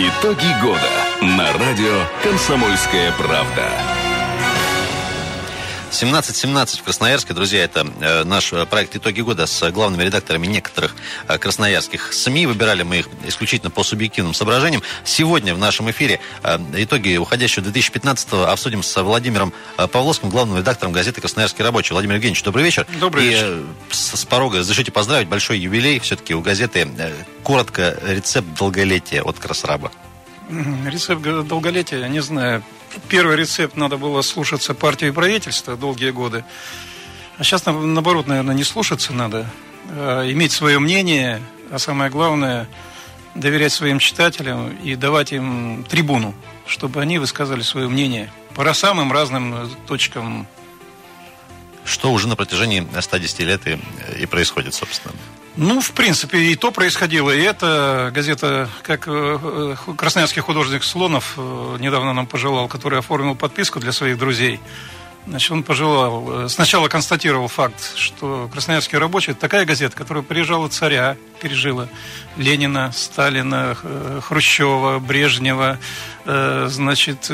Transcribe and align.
Итоги 0.00 0.46
года 0.62 0.92
на 1.20 1.52
радио 1.54 2.04
«Комсомольская 2.22 3.10
правда». 3.18 3.97
17.17 5.90 6.80
в 6.80 6.82
Красноярске, 6.82 7.32
друзья, 7.32 7.64
это 7.64 7.86
э, 8.00 8.22
наш 8.24 8.52
э, 8.52 8.66
проект 8.66 8.94
«Итоги 8.94 9.22
года» 9.22 9.46
с 9.46 9.70
главными 9.70 10.02
редакторами 10.04 10.46
некоторых 10.46 10.94
э, 11.26 11.38
красноярских 11.38 12.12
СМИ. 12.12 12.46
Выбирали 12.46 12.82
мы 12.82 12.98
их 12.98 13.08
исключительно 13.26 13.70
по 13.70 13.82
субъективным 13.82 14.34
соображениям. 14.34 14.82
Сегодня 15.04 15.54
в 15.54 15.58
нашем 15.58 15.90
эфире 15.90 16.20
э, 16.42 16.58
итоги 16.76 17.16
уходящего 17.16 17.64
2015-го 17.64 18.44
обсудим 18.44 18.82
с 18.82 19.02
Владимиром 19.02 19.52
э, 19.78 19.86
Павловским, 19.88 20.28
главным 20.28 20.58
редактором 20.58 20.92
газеты 20.92 21.20
«Красноярский 21.22 21.64
рабочий». 21.64 21.92
Владимир 21.92 22.16
Евгеньевич, 22.16 22.42
добрый 22.42 22.64
вечер. 22.64 22.86
Добрый 23.00 23.24
И, 23.24 23.28
вечер. 23.30 23.46
э, 23.46 23.64
с, 23.90 24.24
порога 24.26 24.58
разрешите 24.58 24.92
поздравить, 24.92 25.28
большой 25.28 25.58
юбилей 25.58 25.98
все-таки 26.00 26.34
у 26.34 26.42
газеты. 26.42 26.86
Э, 26.98 27.12
Коротко, 27.42 27.96
рецепт 28.06 28.46
долголетия 28.58 29.22
от 29.22 29.38
Красраба. 29.38 29.90
Рецепт 30.50 31.22
долголетия, 31.22 32.06
не 32.08 32.20
знаю. 32.20 32.62
Первый 33.08 33.36
рецепт 33.36 33.76
надо 33.76 33.96
было 33.96 34.22
слушаться 34.22 34.74
партию 34.74 35.10
и 35.10 35.12
правительства 35.12 35.76
долгие 35.76 36.10
годы. 36.10 36.44
А 37.38 37.44
сейчас, 37.44 37.64
на- 37.66 37.72
наоборот, 37.72 38.26
наверное, 38.26 38.54
не 38.54 38.64
слушаться 38.64 39.12
надо. 39.12 39.46
а 39.90 40.30
иметь 40.30 40.52
свое 40.52 40.78
мнение, 40.78 41.40
а 41.70 41.78
самое 41.78 42.10
главное, 42.10 42.68
доверять 43.34 43.72
своим 43.72 43.98
читателям 43.98 44.76
и 44.84 44.94
давать 44.96 45.32
им 45.32 45.84
трибуну, 45.88 46.34
чтобы 46.66 47.00
они 47.00 47.18
высказали 47.18 47.62
свое 47.62 47.88
мнение 47.88 48.30
по 48.54 48.70
самым 48.74 49.12
разным 49.12 49.54
э, 49.54 49.68
точкам 49.86 50.46
Что 51.84 52.12
уже 52.12 52.28
на 52.28 52.36
протяжении 52.36 52.86
110 53.00 53.38
лет 53.40 53.66
и, 53.66 53.78
и 54.20 54.26
происходит, 54.26 54.74
собственно. 54.74 55.14
Ну, 55.60 55.80
в 55.80 55.90
принципе, 55.90 56.38
и 56.38 56.54
то 56.54 56.70
происходило, 56.70 57.32
и 57.32 57.40
это 57.42 58.12
газета, 58.14 58.68
как 58.82 59.08
э, 59.08 59.38
э, 59.42 59.74
красноярский 59.96 60.40
художник 60.40 60.84
Слонов 60.84 61.34
э, 61.36 61.76
недавно 61.80 62.12
нам 62.12 62.28
пожелал, 62.28 62.68
который 62.68 63.00
оформил 63.00 63.34
подписку 63.34 63.80
для 63.80 63.90
своих 63.90 64.18
друзей. 64.18 64.60
Значит, 65.26 65.50
он 65.50 65.64
пожелал, 65.64 66.48
сначала 66.48 66.86
констатировал 66.86 67.48
факт, 67.48 67.96
что 67.96 68.48
Красноярский 68.52 68.98
рабочий– 68.98 69.30
это 69.32 69.40
такая 69.40 69.64
газета, 69.64 69.96
которая 69.96 70.22
пережила 70.22 70.68
царя, 70.68 71.16
пережила 71.42 71.88
Ленина, 72.36 72.92
Сталина, 72.94 73.76
Хрущева, 74.22 75.00
Брежнева, 75.00 75.78
значит, 76.24 77.30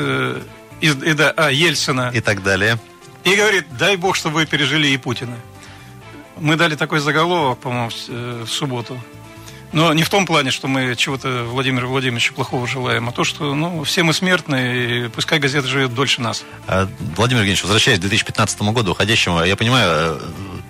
и, 0.81 0.87
и 0.87 1.13
да, 1.13 1.31
а, 1.37 1.51
Ельцина. 1.51 2.11
И 2.11 2.21
так 2.21 2.41
далее. 2.41 2.79
И 3.23 3.35
говорит, 3.35 3.65
дай 3.77 3.95
бог, 3.97 4.15
чтобы 4.15 4.37
вы 4.37 4.45
пережили 4.47 4.87
и 4.87 4.97
Путина. 4.97 5.37
Мы 6.37 6.55
дали 6.55 6.75
такой 6.75 6.99
заголовок, 6.99 7.59
по-моему, 7.59 7.89
в, 7.89 7.93
э, 8.09 8.43
в 8.45 8.49
субботу. 8.49 8.99
Но 9.71 9.93
не 9.93 10.03
в 10.03 10.09
том 10.09 10.25
плане, 10.25 10.51
что 10.51 10.67
мы 10.67 10.95
чего-то 10.95 11.43
Владимиру 11.43 11.89
Владимировичу 11.89 12.33
плохого 12.33 12.65
желаем, 12.65 13.09
а 13.09 13.11
то, 13.11 13.23
что 13.23 13.53
ну, 13.53 13.83
все 13.83 14.03
мы 14.03 14.13
смертны, 14.13 15.05
и 15.05 15.09
пускай 15.09 15.37
газета 15.39 15.67
живет 15.67 15.93
дольше 15.93 16.21
нас. 16.21 16.45
А, 16.67 16.87
Владимир 17.17 17.41
Евгеньевич, 17.41 17.63
возвращаясь 17.63 17.97
к 17.97 18.01
2015 18.01 18.61
году, 18.61 18.91
уходящему, 18.91 19.43
я 19.43 19.55
понимаю, 19.55 19.89
э, 19.91 20.19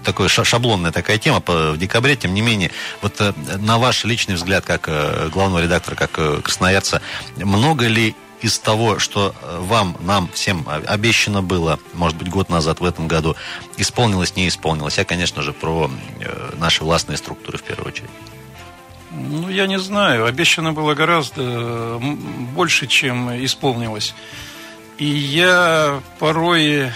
такой 0.04 0.28
ша- 0.28 0.44
шаблонная 0.44 0.92
такая 0.92 1.20
тема 1.20 1.44
в 1.46 1.78
декабре, 1.78 2.16
тем 2.16 2.34
не 2.34 2.42
менее, 2.42 2.72
вот 3.02 3.16
э, 3.20 3.34
на 3.60 3.78
ваш 3.78 4.06
личный 4.06 4.36
взгляд, 4.36 4.66
как 4.66 4.90
главного 5.32 5.62
редактора, 5.62 5.96
как 5.96 6.44
красноярца, 6.44 7.02
много 7.38 7.88
ли 7.88 8.16
из 8.41 8.59
того, 8.59 9.00
что 9.00 9.33
э, 9.41 9.58
вам, 9.61 9.97
нам, 10.02 10.30
всем 10.33 10.67
обещано 10.67 11.41
было, 11.41 11.80
может 11.94 12.17
быть, 12.17 12.30
год 12.30 12.50
назад, 12.50 12.80
в 12.80 12.86
этом 12.86 13.08
году, 13.08 13.36
исполнилось, 13.78 14.36
не 14.36 14.47
исполнилось? 14.47 14.97
Я, 14.97 15.05
конечно 15.05 15.41
же, 15.41 15.53
про 15.53 15.89
э, 16.19 16.52
наши 16.58 16.83
властные 16.83 17.17
структуры 17.17 17.58
в 17.58 17.63
первую 17.63 17.88
очередь. 17.88 18.09
Ну, 19.11 19.50
я 19.50 19.67
не 19.67 19.80
знаю. 19.80 20.25
Обещано 20.25 20.73
было 20.73 20.94
гораздо 20.94 21.41
м, 21.41 22.47
больше, 22.53 22.88
чем 22.88 23.30
исполнилось. 23.45 24.13
И 24.97 25.06
я 25.06 26.02
порой 26.19 26.91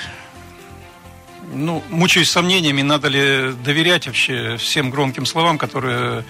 ну, 1.54 1.84
мучаюсь 1.90 2.30
сомнениями, 2.30 2.82
надо 2.82 3.08
ли 3.08 3.54
доверять 3.64 4.08
вообще 4.08 4.58
всем 4.58 4.90
громким 4.90 5.26
словам, 5.26 5.58
которые 5.58 6.24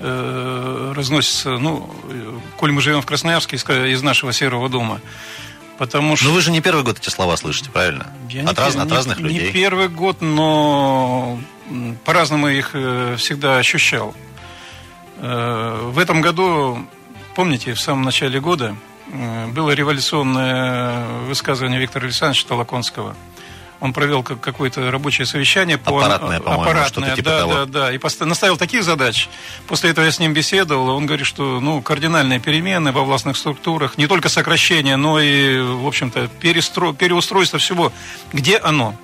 э, 0.00 0.92
разносятся, 0.96 1.50
ну, 1.58 1.88
коль 2.56 2.72
мы 2.72 2.80
живем 2.80 3.00
в 3.02 3.06
Красноярске, 3.06 3.56
из, 3.56 3.64
из 3.68 4.02
нашего 4.02 4.32
серого 4.32 4.68
дома. 4.68 5.00
Потому 5.78 6.14
что... 6.16 6.26
Но 6.28 6.32
вы 6.34 6.40
же 6.40 6.50
не 6.52 6.60
первый 6.60 6.84
год 6.84 6.98
эти 6.98 7.08
слова 7.08 7.36
слышите, 7.36 7.68
правильно? 7.70 8.06
Я 8.30 8.42
от, 8.44 8.56
не 8.56 8.64
раз- 8.64 8.74
пер- 8.76 8.80
от 8.82 8.86
не- 8.88 8.94
разных 8.94 9.18
не 9.18 9.24
людей. 9.24 9.52
первый 9.52 9.88
год, 9.88 10.20
но 10.20 11.38
по-разному 12.04 12.48
их 12.48 12.70
э, 12.74 13.16
всегда 13.18 13.58
ощущал. 13.58 14.14
Э, 15.18 15.90
В 15.92 15.98
этом 15.98 16.20
году, 16.20 16.78
помните, 17.34 17.74
в 17.74 17.80
самом 17.80 18.02
начале 18.04 18.40
года 18.40 18.76
э, 19.12 19.46
было 19.48 19.72
революционное 19.72 21.06
высказывание 21.26 21.80
Виктора 21.80 22.04
Александровича 22.06 22.46
Толоконского. 22.46 23.16
Он 23.84 23.92
провел 23.92 24.22
как- 24.22 24.40
какое-то 24.40 24.90
рабочее 24.90 25.26
совещание 25.26 25.76
по 25.76 25.98
Аппаратное, 25.98 26.40
по-моему, 26.40 26.62
аппаратное, 26.62 27.10
что-то 27.10 27.16
типа 27.16 27.28
да, 27.28 27.38
того. 27.40 27.52
да, 27.52 27.64
да, 27.66 27.92
и 27.92 27.98
поста- 27.98 28.24
наставил 28.24 28.56
таких 28.56 28.82
задач. 28.82 29.28
После 29.66 29.90
этого 29.90 30.06
я 30.06 30.10
с 30.10 30.18
ним 30.18 30.32
беседовал, 30.32 30.88
и 30.88 30.92
он 30.92 31.04
говорит, 31.04 31.26
что 31.26 31.60
ну 31.60 31.82
кардинальные 31.82 32.40
перемены 32.40 32.92
во 32.92 33.04
властных 33.04 33.36
структурах, 33.36 33.98
не 33.98 34.06
только 34.06 34.30
сокращение, 34.30 34.96
но 34.96 35.20
и, 35.20 35.60
в 35.60 35.86
общем-то, 35.86 36.28
перестро... 36.40 36.94
переустройство 36.94 37.58
всего. 37.58 37.92
Где 38.32 38.56
оно? 38.56 38.96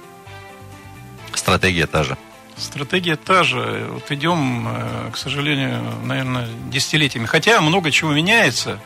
Стратегия 1.35 1.87
та 1.87 2.03
же. 2.03 2.17
Стратегия 2.57 3.17
та 3.17 3.43
же. 3.45 3.87
Вот 3.93 4.11
идем, 4.11 4.67
э, 4.67 5.11
к 5.13 5.19
сожалению, 5.19 5.83
наверное, 6.05 6.49
десятилетиями. 6.71 7.27
Хотя 7.27 7.61
много 7.61 7.91
чего 7.91 8.13
меняется, 8.13 8.81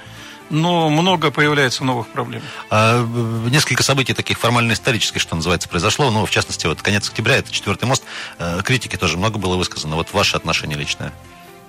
но 0.50 0.90
много 0.90 1.30
появляется 1.30 1.84
новых 1.84 2.08
проблем. 2.08 2.42
А, 2.70 3.02
э, 3.02 3.48
несколько 3.50 3.82
событий 3.82 4.14
таких 4.14 4.38
формально-исторических, 4.38 5.20
что 5.20 5.36
называется, 5.36 5.68
произошло. 5.68 6.10
Ну, 6.10 6.24
в 6.26 6.30
частности, 6.30 6.66
вот 6.66 6.82
конец 6.82 7.08
октября, 7.08 7.36
это 7.36 7.50
четвертый 7.50 7.84
мост. 7.86 8.04
Э, 8.38 8.60
Критики 8.64 8.96
тоже 8.96 9.16
много 9.16 9.38
было 9.38 9.56
высказано. 9.56 9.96
Вот 9.96 10.12
ваше 10.12 10.36
отношение 10.36 10.78
личное. 10.78 11.12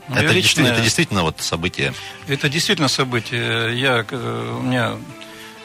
Моё 0.08 0.24
это, 0.24 0.34
личное- 0.34 0.42
действительно, 0.42 0.68
это 0.74 0.82
действительно 0.82 1.24
вот 1.24 1.42
событие. 1.42 1.94
Это 2.28 2.50
действительно 2.50 2.88
событие. 2.88 3.80
Я, 3.80 4.06
э, 4.10 4.58
у 4.60 4.62
меня 4.62 4.96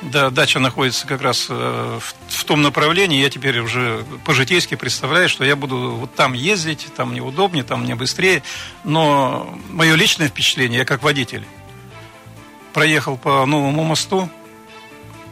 да, 0.02 0.30
дача 0.30 0.58
находится 0.60 1.06
как 1.06 1.20
раз 1.20 1.48
в, 1.50 2.00
в 2.28 2.44
том 2.44 2.62
направлении. 2.62 3.20
Я 3.20 3.28
теперь 3.28 3.60
уже 3.60 4.04
по-житейски 4.24 4.74
представляю, 4.74 5.28
что 5.28 5.44
я 5.44 5.56
буду 5.56 5.90
вот 5.90 6.14
там 6.14 6.32
ездить, 6.32 6.86
там 6.96 7.10
мне 7.10 7.20
удобнее, 7.20 7.64
там 7.64 7.82
мне 7.82 7.94
быстрее. 7.94 8.42
Но 8.82 9.58
мое 9.68 9.94
личное 9.96 10.28
впечатление, 10.28 10.78
я 10.78 10.84
как 10.86 11.02
водитель, 11.02 11.44
проехал 12.72 13.16
по 13.16 13.44
новому 13.46 13.84
мосту, 13.84 14.28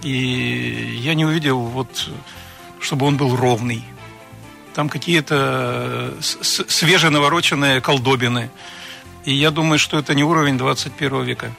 и 0.02 0.98
я 1.00 1.14
не 1.14 1.24
увидел, 1.24 1.58
вот, 1.60 2.10
чтобы 2.80 3.06
он 3.06 3.16
был 3.16 3.36
ровный. 3.36 3.84
Там 4.74 4.88
какие-то 4.88 6.14
свеженавороченные 6.20 7.80
колдобины. 7.80 8.50
И 9.24 9.34
я 9.34 9.50
думаю, 9.50 9.78
что 9.78 9.98
это 9.98 10.14
не 10.14 10.22
уровень 10.22 10.56
21 10.56 11.24
века. 11.24 11.52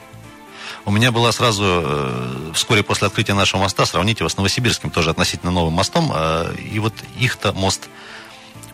У 0.86 0.90
меня 0.90 1.12
была 1.12 1.30
сразу, 1.30 1.64
э, 1.64 2.52
вскоре 2.54 2.82
после 2.82 3.06
открытия 3.06 3.34
нашего 3.34 3.60
моста, 3.60 3.84
сравните 3.84 4.20
его 4.22 4.30
с 4.30 4.36
Новосибирским, 4.36 4.90
тоже 4.90 5.10
относительно 5.10 5.52
новым 5.52 5.74
мостом, 5.74 6.10
э, 6.14 6.54
и 6.56 6.78
вот 6.78 6.94
их-то 7.18 7.52
мост 7.52 7.88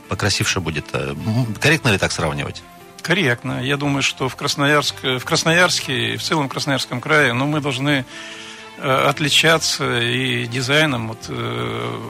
покрасивше 0.09 0.61
будет. 0.61 0.87
Э, 0.93 1.15
Корректно 1.61 1.89
ли 1.89 1.99
так 1.99 2.13
сравнивать? 2.13 2.63
Корректно. 3.07 3.63
Я 3.63 3.77
думаю, 3.77 4.03
что 4.03 4.29
в, 4.29 4.35
Красноярск, 4.35 4.97
в 5.05 5.25
Красноярске 5.25 6.15
и 6.15 6.17
в 6.17 6.23
целом 6.25 6.49
Красноярском 6.49 7.01
крае 7.01 7.35
ну, 7.35 7.47
мы 7.47 7.61
должны 7.61 8.05
э, 8.79 9.07
отличаться 9.09 10.01
и 10.01 10.45
дизайном. 10.47 11.07
Вот, 11.07 11.27
э, 11.29 12.01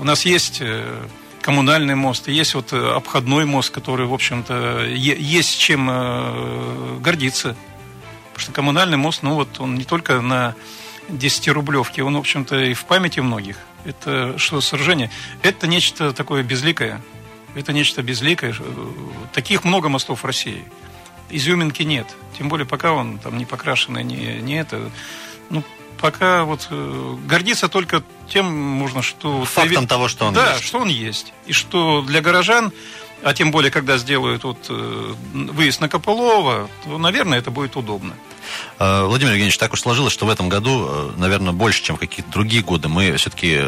у 0.00 0.02
нас 0.02 0.26
есть 0.26 0.58
э, 0.60 1.06
коммунальный 1.40 1.94
мост, 1.94 2.26
есть 2.26 2.54
вот 2.54 2.72
э, 2.72 2.94
обходной 2.96 3.44
мост, 3.44 3.70
который, 3.70 4.06
в 4.06 4.12
общем-то, 4.12 4.86
есть 4.86 5.56
чем 5.56 5.88
э, 5.88 6.98
гордиться. 6.98 7.54
Потому 8.32 8.40
что 8.40 8.50
коммунальный 8.52 8.96
мост, 8.96 9.22
ну 9.22 9.34
вот 9.34 9.60
он 9.60 9.76
не 9.76 9.84
только 9.84 10.20
на 10.20 10.56
10-рублевке, 11.08 12.02
он, 12.02 12.16
в 12.16 12.18
общем-то, 12.18 12.58
и 12.58 12.74
в 12.74 12.86
памяти 12.86 13.20
многих. 13.20 13.56
Это 13.84 14.36
что 14.36 14.60
сооружение? 14.60 15.12
Это 15.42 15.68
нечто 15.68 16.12
такое 16.12 16.42
безликое. 16.42 17.00
Это 17.54 17.72
нечто 17.72 18.02
безликое. 18.02 18.54
Таких 19.32 19.64
много 19.64 19.88
мостов 19.88 20.22
в 20.22 20.24
России. 20.24 20.64
Изюминки 21.30 21.82
нет. 21.82 22.06
Тем 22.38 22.48
более, 22.48 22.66
пока 22.66 22.92
он 22.92 23.18
там 23.18 23.38
не 23.38 23.44
покрашенный, 23.44 24.04
не, 24.04 24.40
не 24.40 24.54
это. 24.54 24.90
Ну, 25.48 25.64
пока 26.00 26.44
вот 26.44 26.66
э, 26.70 27.16
гордиться 27.26 27.68
только 27.68 28.02
тем 28.28 28.46
можно, 28.52 29.02
что... 29.02 29.44
Фактом 29.44 29.86
того, 29.86 30.08
что 30.08 30.26
он 30.26 30.34
да, 30.34 30.54
есть. 30.54 30.64
что 30.64 30.78
он 30.78 30.88
есть. 30.88 31.32
И 31.46 31.52
что 31.52 32.02
для 32.02 32.20
горожан, 32.20 32.72
а 33.22 33.34
тем 33.34 33.50
более, 33.50 33.70
когда 33.70 33.98
сделают 33.98 34.44
вот, 34.44 34.66
э, 34.68 35.14
выезд 35.32 35.80
на 35.80 35.88
Копылова, 35.88 36.68
то, 36.84 36.98
наверное, 36.98 37.38
это 37.38 37.50
будет 37.50 37.76
удобно. 37.76 38.14
Э, 38.78 39.04
Владимир 39.04 39.32
Евгеньевич, 39.32 39.58
так 39.58 39.72
уж 39.72 39.80
сложилось, 39.80 40.12
что 40.12 40.26
в 40.26 40.30
этом 40.30 40.48
году, 40.48 41.12
наверное, 41.16 41.52
больше, 41.52 41.82
чем 41.82 41.96
в 41.96 42.00
какие-то 42.00 42.30
другие 42.30 42.62
годы, 42.62 42.88
мы 42.88 43.16
все-таки 43.16 43.60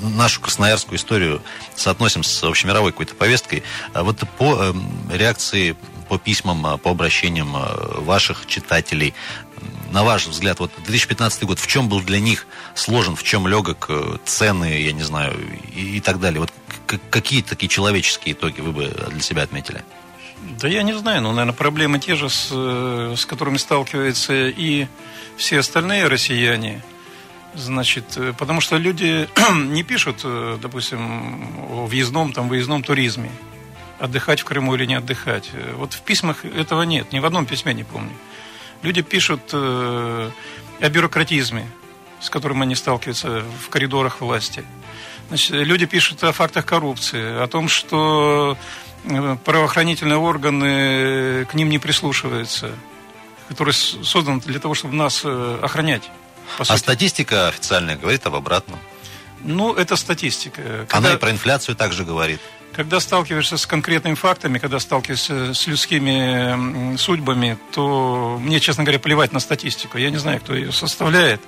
нашу 0.00 0.40
красноярскую 0.40 0.98
историю 0.98 1.42
соотносим 1.76 2.22
с 2.22 2.42
общемировой 2.44 2.92
какой-то 2.92 3.14
повесткой. 3.14 3.62
А 3.92 4.02
Вот 4.02 4.18
по 4.38 4.56
э, 4.58 4.72
реакции, 5.12 5.76
по 6.08 6.18
письмам, 6.18 6.66
э, 6.66 6.78
по 6.78 6.90
обращениям 6.90 7.54
э, 7.56 8.00
ваших 8.00 8.46
читателей, 8.46 9.14
на 9.90 10.04
ваш 10.04 10.26
взгляд, 10.26 10.60
вот 10.60 10.70
2015 10.84 11.44
год, 11.44 11.58
в 11.58 11.66
чем 11.66 11.88
был 11.88 12.00
для 12.00 12.20
них 12.20 12.46
сложен, 12.74 13.16
в 13.16 13.22
чем 13.22 13.46
легок, 13.46 13.86
э, 13.88 14.18
цены, 14.24 14.80
я 14.82 14.92
не 14.92 15.02
знаю, 15.02 15.36
и, 15.74 15.96
и 15.96 16.00
так 16.00 16.20
далее? 16.20 16.40
Вот 16.40 16.52
какие 17.10 17.42
такие 17.42 17.68
человеческие 17.68 18.34
итоги 18.34 18.60
вы 18.60 18.72
бы 18.72 19.08
для 19.10 19.20
себя 19.20 19.42
отметили? 19.42 19.84
Да 20.60 20.68
я 20.68 20.82
не 20.82 20.92
знаю, 20.92 21.22
но, 21.22 21.32
наверное, 21.32 21.54
проблемы 21.54 21.98
те 21.98 22.14
же, 22.14 22.28
с, 22.28 22.48
э, 22.50 23.14
с 23.16 23.26
которыми 23.26 23.56
сталкиваются 23.56 24.48
и 24.48 24.86
все 25.36 25.58
остальные 25.58 26.06
россияне. 26.06 26.82
Значит, 27.58 28.16
э, 28.16 28.32
потому 28.38 28.60
что 28.60 28.76
люди 28.76 29.28
не 29.54 29.82
пишут, 29.82 30.20
э, 30.22 30.58
допустим, 30.62 31.44
о 31.70 31.86
въездном, 31.86 32.32
там, 32.32 32.48
выездном 32.48 32.82
туризме. 32.82 33.30
Отдыхать 33.98 34.40
в 34.40 34.44
Крыму 34.44 34.76
или 34.76 34.86
не 34.86 34.94
отдыхать. 34.94 35.50
Вот 35.74 35.92
в 35.92 36.02
письмах 36.02 36.44
этого 36.44 36.82
нет, 36.82 37.12
ни 37.12 37.18
в 37.18 37.26
одном 37.26 37.46
письме 37.46 37.74
не 37.74 37.82
помню. 37.82 38.12
Люди 38.82 39.02
пишут 39.02 39.52
о 39.52 40.30
бюрократизме, 40.88 41.68
с 42.20 42.30
которым 42.30 42.62
они 42.62 42.76
сталкиваются 42.76 43.42
в 43.60 43.68
коридорах 43.70 44.20
власти. 44.20 44.64
Значит, 45.26 45.50
люди 45.50 45.86
пишут 45.86 46.22
о 46.22 46.30
фактах 46.30 46.64
коррупции, 46.64 47.42
о 47.42 47.48
том, 47.48 47.66
что 47.68 48.56
правоохранительные 49.44 50.18
органы 50.18 51.44
к 51.46 51.54
ним 51.54 51.68
не 51.68 51.80
прислушиваются, 51.80 52.70
которые 53.48 53.74
созданы 53.74 54.40
для 54.40 54.60
того, 54.60 54.74
чтобы 54.74 54.94
нас 54.94 55.22
э, 55.24 55.58
охранять. 55.62 56.08
А 56.58 56.76
статистика 56.76 57.48
официальная 57.48 57.96
говорит 57.96 58.26
об 58.26 58.34
обратном. 58.34 58.78
Ну, 59.42 59.74
это 59.74 59.96
статистика. 59.96 60.86
Когда, 60.88 61.08
Она 61.08 61.12
и 61.14 61.16
про 61.16 61.30
инфляцию 61.30 61.76
также 61.76 62.04
говорит. 62.04 62.40
Когда 62.72 63.00
сталкиваешься 63.00 63.56
с 63.56 63.66
конкретными 63.66 64.14
фактами, 64.14 64.58
когда 64.58 64.78
сталкиваешься 64.78 65.54
с 65.54 65.66
людскими 65.66 66.96
судьбами, 66.96 67.58
то 67.72 68.38
мне, 68.40 68.60
честно 68.60 68.84
говоря, 68.84 68.98
плевать 68.98 69.32
на 69.32 69.40
статистику. 69.40 69.98
Я 69.98 70.10
не 70.10 70.18
знаю, 70.18 70.40
кто 70.40 70.54
ее 70.54 70.72
составляет, 70.72 71.40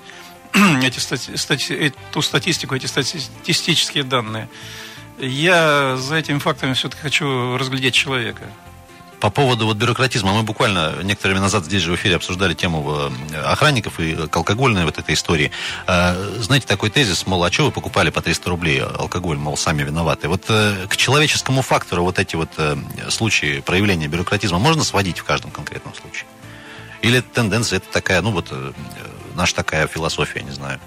эти 0.83 0.99
стати... 0.99 1.37
Стати... 1.37 1.73
эту 1.73 2.23
статистику, 2.23 2.75
эти 2.75 2.87
статистические 2.87 4.05
данные. 4.05 4.49
Я 5.19 5.97
за 5.97 6.17
этими 6.17 6.39
фактами 6.39 6.73
все-таки 6.73 7.03
хочу 7.03 7.57
разглядеть 7.59 7.95
человека. 7.95 8.45
По 9.21 9.29
поводу 9.29 9.67
вот 9.67 9.77
бюрократизма, 9.77 10.33
мы 10.33 10.43
буквально 10.43 11.03
некоторое 11.03 11.35
время 11.35 11.43
назад 11.45 11.67
здесь 11.67 11.83
же 11.83 11.93
в 11.93 11.95
эфире 11.97 12.17
обсуждали 12.17 12.55
тему 12.55 13.11
э, 13.33 13.37
охранников 13.43 14.01
и 14.01 14.15
алкогольной 14.15 14.87
вот 14.87 14.99
этой 14.99 15.15
истории. 15.15 15.51
Э, 15.87 16.15
знаете, 16.39 16.67
такой 16.67 16.89
тезис, 16.89 17.27
мол, 17.27 17.45
а 17.45 17.53
что 17.53 17.67
вы 17.67 17.71
покупали 17.71 18.09
по 18.09 18.23
300 18.23 18.49
рублей 18.49 18.81
алкоголь, 18.83 19.37
мол, 19.37 19.59
сами 19.59 19.83
виноваты. 19.83 20.29
Вот 20.29 20.45
э, 20.49 20.87
к 20.89 20.97
человеческому 20.97 21.61
фактору 21.61 22.03
вот 22.03 22.19
эти 22.19 22.35
вот 22.35 22.49
случаи 23.11 23.61
проявления 23.61 24.09
бюрократизма 24.09 24.59
можно 24.59 24.85
сводить 24.85 25.19
в 25.19 25.25
каждом 25.25 25.51
конкретном 25.51 25.95
случае? 25.95 26.25
Или 27.03 27.21
тенденция 27.21 27.77
это 27.77 27.89
такая, 27.93 28.23
ну 28.23 28.31
вот, 28.31 28.51
наша 29.35 29.55
такая 29.55 29.87
философия, 29.87 30.43
не 30.43 30.53
знаю, 30.53 30.81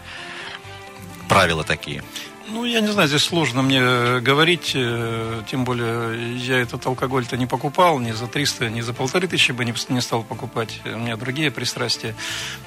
правила 1.28 1.64
такие? 1.64 2.04
Ну, 2.48 2.66
я 2.66 2.82
не 2.82 2.88
знаю, 2.88 3.08
здесь 3.08 3.24
сложно 3.24 3.62
мне 3.62 3.80
э, 3.82 4.20
говорить, 4.20 4.74
э, 4.76 5.44
тем 5.50 5.64
более 5.64 6.36
я 6.38 6.60
этот 6.60 6.86
алкоголь-то 6.86 7.38
не 7.38 7.46
покупал, 7.46 8.00
ни 8.00 8.12
за 8.12 8.28
300, 8.28 8.70
ни 8.70 8.82
за 8.82 8.92
полторы 8.94 9.28
тысячи 9.28 9.54
бы 9.54 9.64
не, 9.64 10.02
стал 10.02 10.24
покупать, 10.24 10.82
у 10.86 10.98
меня 10.98 11.16
другие 11.16 11.52
пристрастия. 11.52 12.16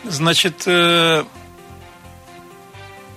Значит, 0.02 0.62
э, 0.66 1.24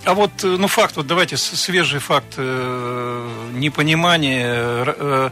а 0.03 0.13
вот, 0.13 0.31
ну, 0.43 0.67
факт, 0.67 0.97
вот 0.97 1.07
давайте 1.07 1.37
свежий 1.37 1.99
факт 1.99 2.37
непонимания 2.37 5.31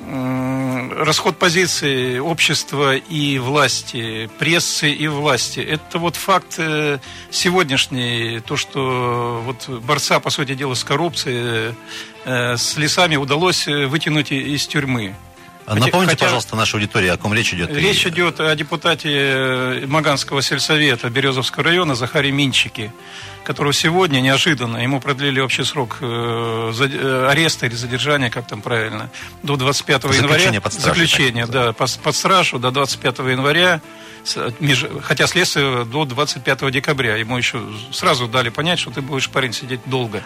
расход 0.00 1.38
позиций 1.38 2.20
общества 2.20 2.96
и 2.96 3.38
власти, 3.38 4.30
прессы 4.38 4.90
и 4.90 5.08
власти. 5.08 5.60
Это 5.60 5.98
вот 5.98 6.16
факт 6.16 6.54
э, 6.58 6.98
сегодняшний, 7.30 8.40
то, 8.40 8.56
что 8.56 9.42
вот 9.44 9.68
борца, 9.82 10.20
по 10.20 10.30
сути 10.30 10.54
дела, 10.54 10.74
с 10.74 10.84
коррупцией, 10.84 11.74
э, 12.24 12.56
с 12.56 12.76
лесами 12.76 13.16
удалось 13.16 13.66
вытянуть 13.66 14.32
из 14.32 14.66
тюрьмы. 14.66 15.14
А 15.70 15.76
напомните, 15.76 16.10
хотя, 16.10 16.24
пожалуйста, 16.24 16.56
нашей 16.56 16.74
аудитории, 16.74 17.08
о 17.08 17.16
ком 17.16 17.32
речь 17.32 17.54
идет. 17.54 17.70
Речь 17.70 18.04
идет 18.04 18.40
о 18.40 18.52
депутате 18.56 19.08
э, 19.12 19.86
Маганского 19.86 20.42
сельсовета 20.42 21.08
Березовского 21.10 21.64
района 21.64 21.94
Захаре 21.94 22.32
Минчике 22.32 22.92
которого 23.44 23.72
сегодня 23.72 24.20
неожиданно 24.20 24.76
ему 24.76 25.00
продлили 25.00 25.40
общий 25.40 25.64
срок 25.64 25.98
э, 26.00 26.72
э, 26.72 27.26
ареста 27.30 27.66
или 27.66 27.74
задержания, 27.74 28.30
как 28.30 28.46
там 28.46 28.60
правильно, 28.60 29.10
до 29.42 29.56
25 29.56 30.02
заключение 30.02 30.22
января. 30.22 30.60
Под 30.60 30.72
стражу, 30.72 30.94
заключение, 30.94 31.46
да, 31.46 31.72
под, 31.72 31.98
под 31.98 32.14
стражу 32.14 32.58
до 32.58 32.70
25 32.70 33.18
января, 33.18 33.80
хотя 35.02 35.26
следствие 35.26 35.84
до 35.84 36.04
25 36.04 36.70
декабря. 36.70 37.16
Ему 37.16 37.38
еще 37.38 37.62
сразу 37.92 38.28
дали 38.28 38.50
понять, 38.50 38.78
что 38.78 38.90
ты 38.90 39.00
будешь, 39.00 39.30
парень, 39.30 39.52
сидеть 39.52 39.80
долго. 39.86 40.22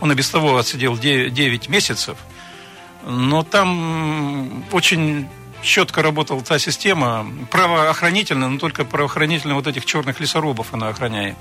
Он 0.00 0.10
и 0.10 0.14
без 0.14 0.28
того 0.30 0.56
отсидел 0.56 0.96
9, 0.96 1.32
9 1.32 1.68
месяцев, 1.68 2.16
но 3.06 3.42
там 3.42 4.64
очень 4.72 5.28
четко 5.62 6.02
работала 6.02 6.42
та 6.42 6.58
система, 6.58 7.26
правоохранительная, 7.50 8.48
но 8.48 8.58
только 8.58 8.84
правоохранительная 8.84 9.56
вот 9.56 9.66
этих 9.66 9.84
черных 9.84 10.20
лесорубов 10.20 10.68
она 10.72 10.88
охраняет. 10.88 11.36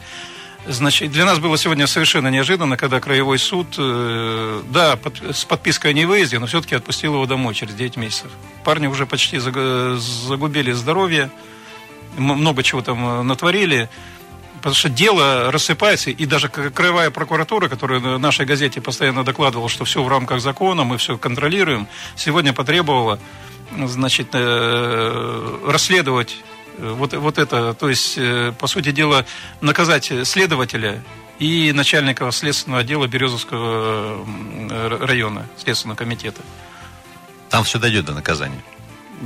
Значит, 0.65 1.11
для 1.11 1.25
нас 1.25 1.39
было 1.39 1.57
сегодня 1.57 1.87
совершенно 1.87 2.29
неожиданно, 2.29 2.77
когда 2.77 3.01
краевой 3.01 3.37
суд, 3.37 3.75
э, 3.77 4.61
да, 4.69 4.95
под, 4.95 5.35
с 5.35 5.43
подпиской 5.43 5.91
о 5.91 5.93
невыезде, 5.93 6.39
но 6.39 6.45
все-таки 6.45 6.73
отпустил 6.75 7.15
его 7.15 7.25
домой 7.25 7.53
через 7.53 7.75
9 7.75 7.97
месяцев. 7.97 8.31
Парни 8.63 8.87
уже 8.87 9.05
почти 9.05 9.39
загубили 9.39 10.71
здоровье, 10.71 11.29
много 12.17 12.63
чего 12.63 12.81
там 12.81 13.05
э, 13.05 13.23
натворили, 13.23 13.89
потому 14.63 14.75
что 14.75 14.87
дело 14.87 15.51
рассыпается, 15.51 16.09
и 16.09 16.25
даже 16.25 16.47
краевая 16.47 17.11
прокуратура, 17.11 17.67
которая 17.67 17.99
в 17.99 18.17
нашей 18.17 18.45
газете 18.45 18.79
постоянно 18.79 19.25
докладывала, 19.25 19.67
что 19.67 19.83
все 19.83 20.01
в 20.01 20.07
рамках 20.07 20.39
закона, 20.39 20.85
мы 20.85 20.97
все 20.97 21.17
контролируем, 21.17 21.85
сегодня 22.15 22.53
потребовала 22.53 23.19
значит, 23.77 24.29
э, 24.31 25.59
расследовать 25.67 26.37
вот, 26.77 27.13
вот 27.13 27.37
это, 27.39 27.73
то 27.73 27.89
есть, 27.89 28.17
э, 28.17 28.53
по 28.57 28.67
сути 28.67 28.91
дела, 28.93 29.25
наказать 29.59 30.09
следователя 30.23 31.03
и 31.39 31.73
начальника 31.73 32.31
следственного 32.31 32.83
отдела 32.83 33.05
Березовского 33.05 34.25
района, 35.01 35.45
Следственного 35.57 35.97
комитета. 35.97 36.41
Там 37.49 37.65
все 37.65 37.79
дойдет 37.79 38.05
до 38.05 38.13
наказания. 38.13 38.63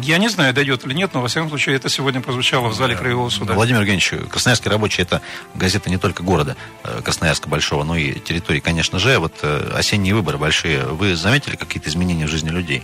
Я 0.02 0.18
не 0.20 0.30
знаю, 0.30 0.54
дойдет 0.54 0.86
или 0.86 0.94
нет, 0.94 1.14
но, 1.14 1.22
во 1.22 1.28
всяком 1.28 1.50
случае, 1.50 1.76
это 1.76 1.90
сегодня 1.90 2.22
прозвучало 2.22 2.68
в 2.68 2.74
зале. 2.74 2.96
Краевого 2.96 3.30
суда. 3.30 3.54
Владимир 3.54 3.82
Евгеньевич, 3.82 4.14
Красноярский 4.30 4.70
рабочий– 4.70 5.02
это 5.04 5.22
газета 5.56 5.90
не 5.90 5.98
только 5.98 6.24
города 6.24 6.56
э, 6.84 7.02
Красноярска 7.04 7.50
большого, 7.50 7.84
но 7.84 7.96
и 7.96 8.20
территории, 8.20 8.60
конечно 8.60 9.00
же. 9.00 9.18
Вот 9.18 9.34
э, 9.42 9.72
осенние 9.76 10.14
выборы 10.14 10.38
большие. 10.38 10.86
Вы 10.86 11.16
заметили 11.16 11.56
какие-то 11.56 11.90
изменения 11.90 12.28
в 12.28 12.30
жизни 12.30 12.50
людей 12.50 12.84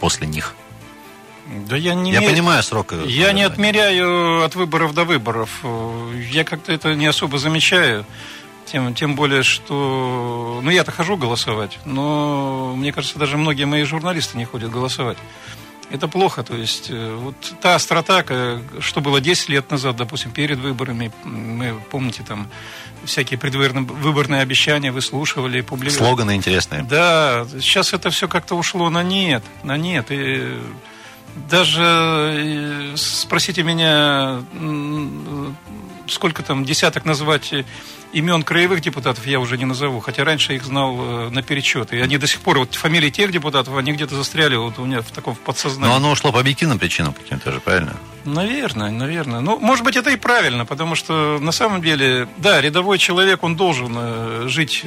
после 0.00 0.26
них? 0.26 0.54
Да 1.66 1.76
я 1.76 1.94
не 1.94 2.12
я 2.12 2.22
понимаю 2.22 2.62
срок. 2.62 2.92
Э, 2.92 3.04
я 3.06 3.32
не 3.32 3.42
отмеряю 3.42 4.44
от 4.44 4.54
выборов 4.54 4.94
до 4.94 5.04
выборов. 5.04 5.64
Я 6.30 6.44
как-то 6.44 6.72
это 6.72 6.94
не 6.94 7.06
особо 7.06 7.38
замечаю. 7.38 8.06
Тем, 8.66 8.94
тем 8.94 9.14
более, 9.14 9.42
что... 9.42 10.60
Ну, 10.62 10.70
я-то 10.70 10.92
хожу 10.92 11.16
голосовать, 11.16 11.78
но 11.86 12.74
мне 12.76 12.92
кажется, 12.92 13.18
даже 13.18 13.38
многие 13.38 13.64
мои 13.64 13.82
журналисты 13.84 14.36
не 14.36 14.44
ходят 14.44 14.70
голосовать. 14.70 15.16
Это 15.90 16.06
плохо, 16.06 16.42
то 16.42 16.54
есть 16.54 16.90
э, 16.90 17.14
вот 17.14 17.34
та 17.62 17.74
острота, 17.74 18.22
что 18.80 19.00
было 19.00 19.20
10 19.20 19.48
лет 19.48 19.70
назад, 19.70 19.96
допустим, 19.96 20.30
перед 20.32 20.58
выборами, 20.58 21.10
мы, 21.24 21.80
помните, 21.90 22.22
там 22.26 22.48
всякие 23.04 23.38
предвыборные 23.38 24.42
обещания 24.42 24.92
выслушивали, 24.92 25.62
публиковали. 25.62 25.98
Слоганы 25.98 26.36
интересные. 26.36 26.82
Да, 26.82 27.46
сейчас 27.60 27.94
это 27.94 28.10
все 28.10 28.28
как-то 28.28 28.54
ушло 28.54 28.90
на 28.90 29.02
нет, 29.02 29.42
на 29.62 29.78
нет, 29.78 30.06
и 30.10 30.58
даже 31.48 31.82
э, 31.82 32.94
спросите 32.96 33.62
меня, 33.62 34.42
сколько 36.06 36.42
там 36.42 36.64
десяток 36.64 37.04
назвать 37.04 37.52
имен 38.12 38.42
краевых 38.42 38.80
депутатов 38.80 39.26
я 39.26 39.40
уже 39.40 39.58
не 39.58 39.64
назову, 39.64 40.00
хотя 40.00 40.24
раньше 40.24 40.54
их 40.54 40.64
знал 40.64 40.96
э, 40.98 41.30
наперечет. 41.30 41.92
И 41.92 41.98
они 41.98 42.18
до 42.18 42.26
сих 42.26 42.40
пор, 42.40 42.58
вот 42.58 42.74
фамилии 42.74 43.10
тех 43.10 43.30
депутатов, 43.30 43.76
они 43.76 43.92
где-то 43.92 44.16
застряли 44.16 44.56
вот 44.56 44.78
у 44.78 44.84
меня 44.84 45.02
в 45.02 45.10
таком 45.10 45.34
подсознании. 45.34 45.90
Но 45.90 45.96
оно 45.96 46.10
ушло 46.10 46.32
по 46.32 46.40
объективным 46.40 46.78
причинам 46.78 47.12
каким-то 47.12 47.52
же, 47.52 47.60
правильно? 47.60 47.96
Наверное, 48.24 48.90
наверное. 48.90 49.40
Ну, 49.40 49.58
может 49.58 49.84
быть, 49.84 49.96
это 49.96 50.10
и 50.10 50.16
правильно, 50.16 50.66
потому 50.66 50.94
что 50.94 51.38
на 51.40 51.52
самом 51.52 51.82
деле, 51.82 52.28
да, 52.38 52.60
рядовой 52.60 52.98
человек, 52.98 53.42
он 53.42 53.56
должен 53.56 53.94
э, 53.96 54.44
жить 54.48 54.84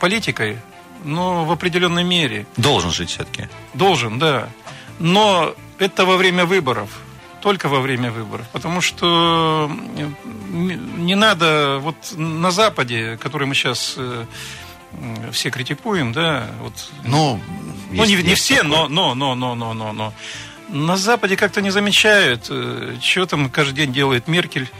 политикой, 0.00 0.58
но 1.04 1.44
в 1.44 1.52
определенной 1.52 2.04
мере. 2.04 2.46
Должен 2.56 2.90
жить 2.90 3.10
все-таки. 3.10 3.48
Должен, 3.74 4.18
да. 4.18 4.48
Но 4.98 5.54
это 5.78 6.04
во 6.04 6.16
время 6.16 6.44
выборов. 6.44 6.88
Только 7.44 7.68
во 7.68 7.80
время 7.80 8.10
выборов. 8.10 8.46
Потому 8.52 8.80
что 8.80 9.70
не 10.50 11.14
надо 11.14 11.78
вот 11.82 11.96
на 12.16 12.50
Западе, 12.50 13.18
который 13.20 13.46
мы 13.46 13.54
сейчас 13.54 13.96
э, 13.98 14.24
все 15.30 15.50
критикуем, 15.50 16.14
да, 16.14 16.46
вот. 16.62 16.72
Ну, 17.04 17.38
ну 17.90 18.04
не, 18.06 18.16
не 18.22 18.34
все, 18.34 18.62
но, 18.62 18.88
но, 18.88 19.14
но, 19.14 19.34
но, 19.34 19.54
но, 19.54 19.74
но, 19.74 19.92
но. 19.92 20.14
На 20.70 20.96
Западе 20.96 21.36
как-то 21.36 21.60
не 21.60 21.68
замечают, 21.68 22.46
э, 22.48 22.96
что 23.02 23.26
там 23.26 23.50
каждый 23.50 23.74
день 23.74 23.92
делает 23.92 24.26
Меркель, 24.26 24.70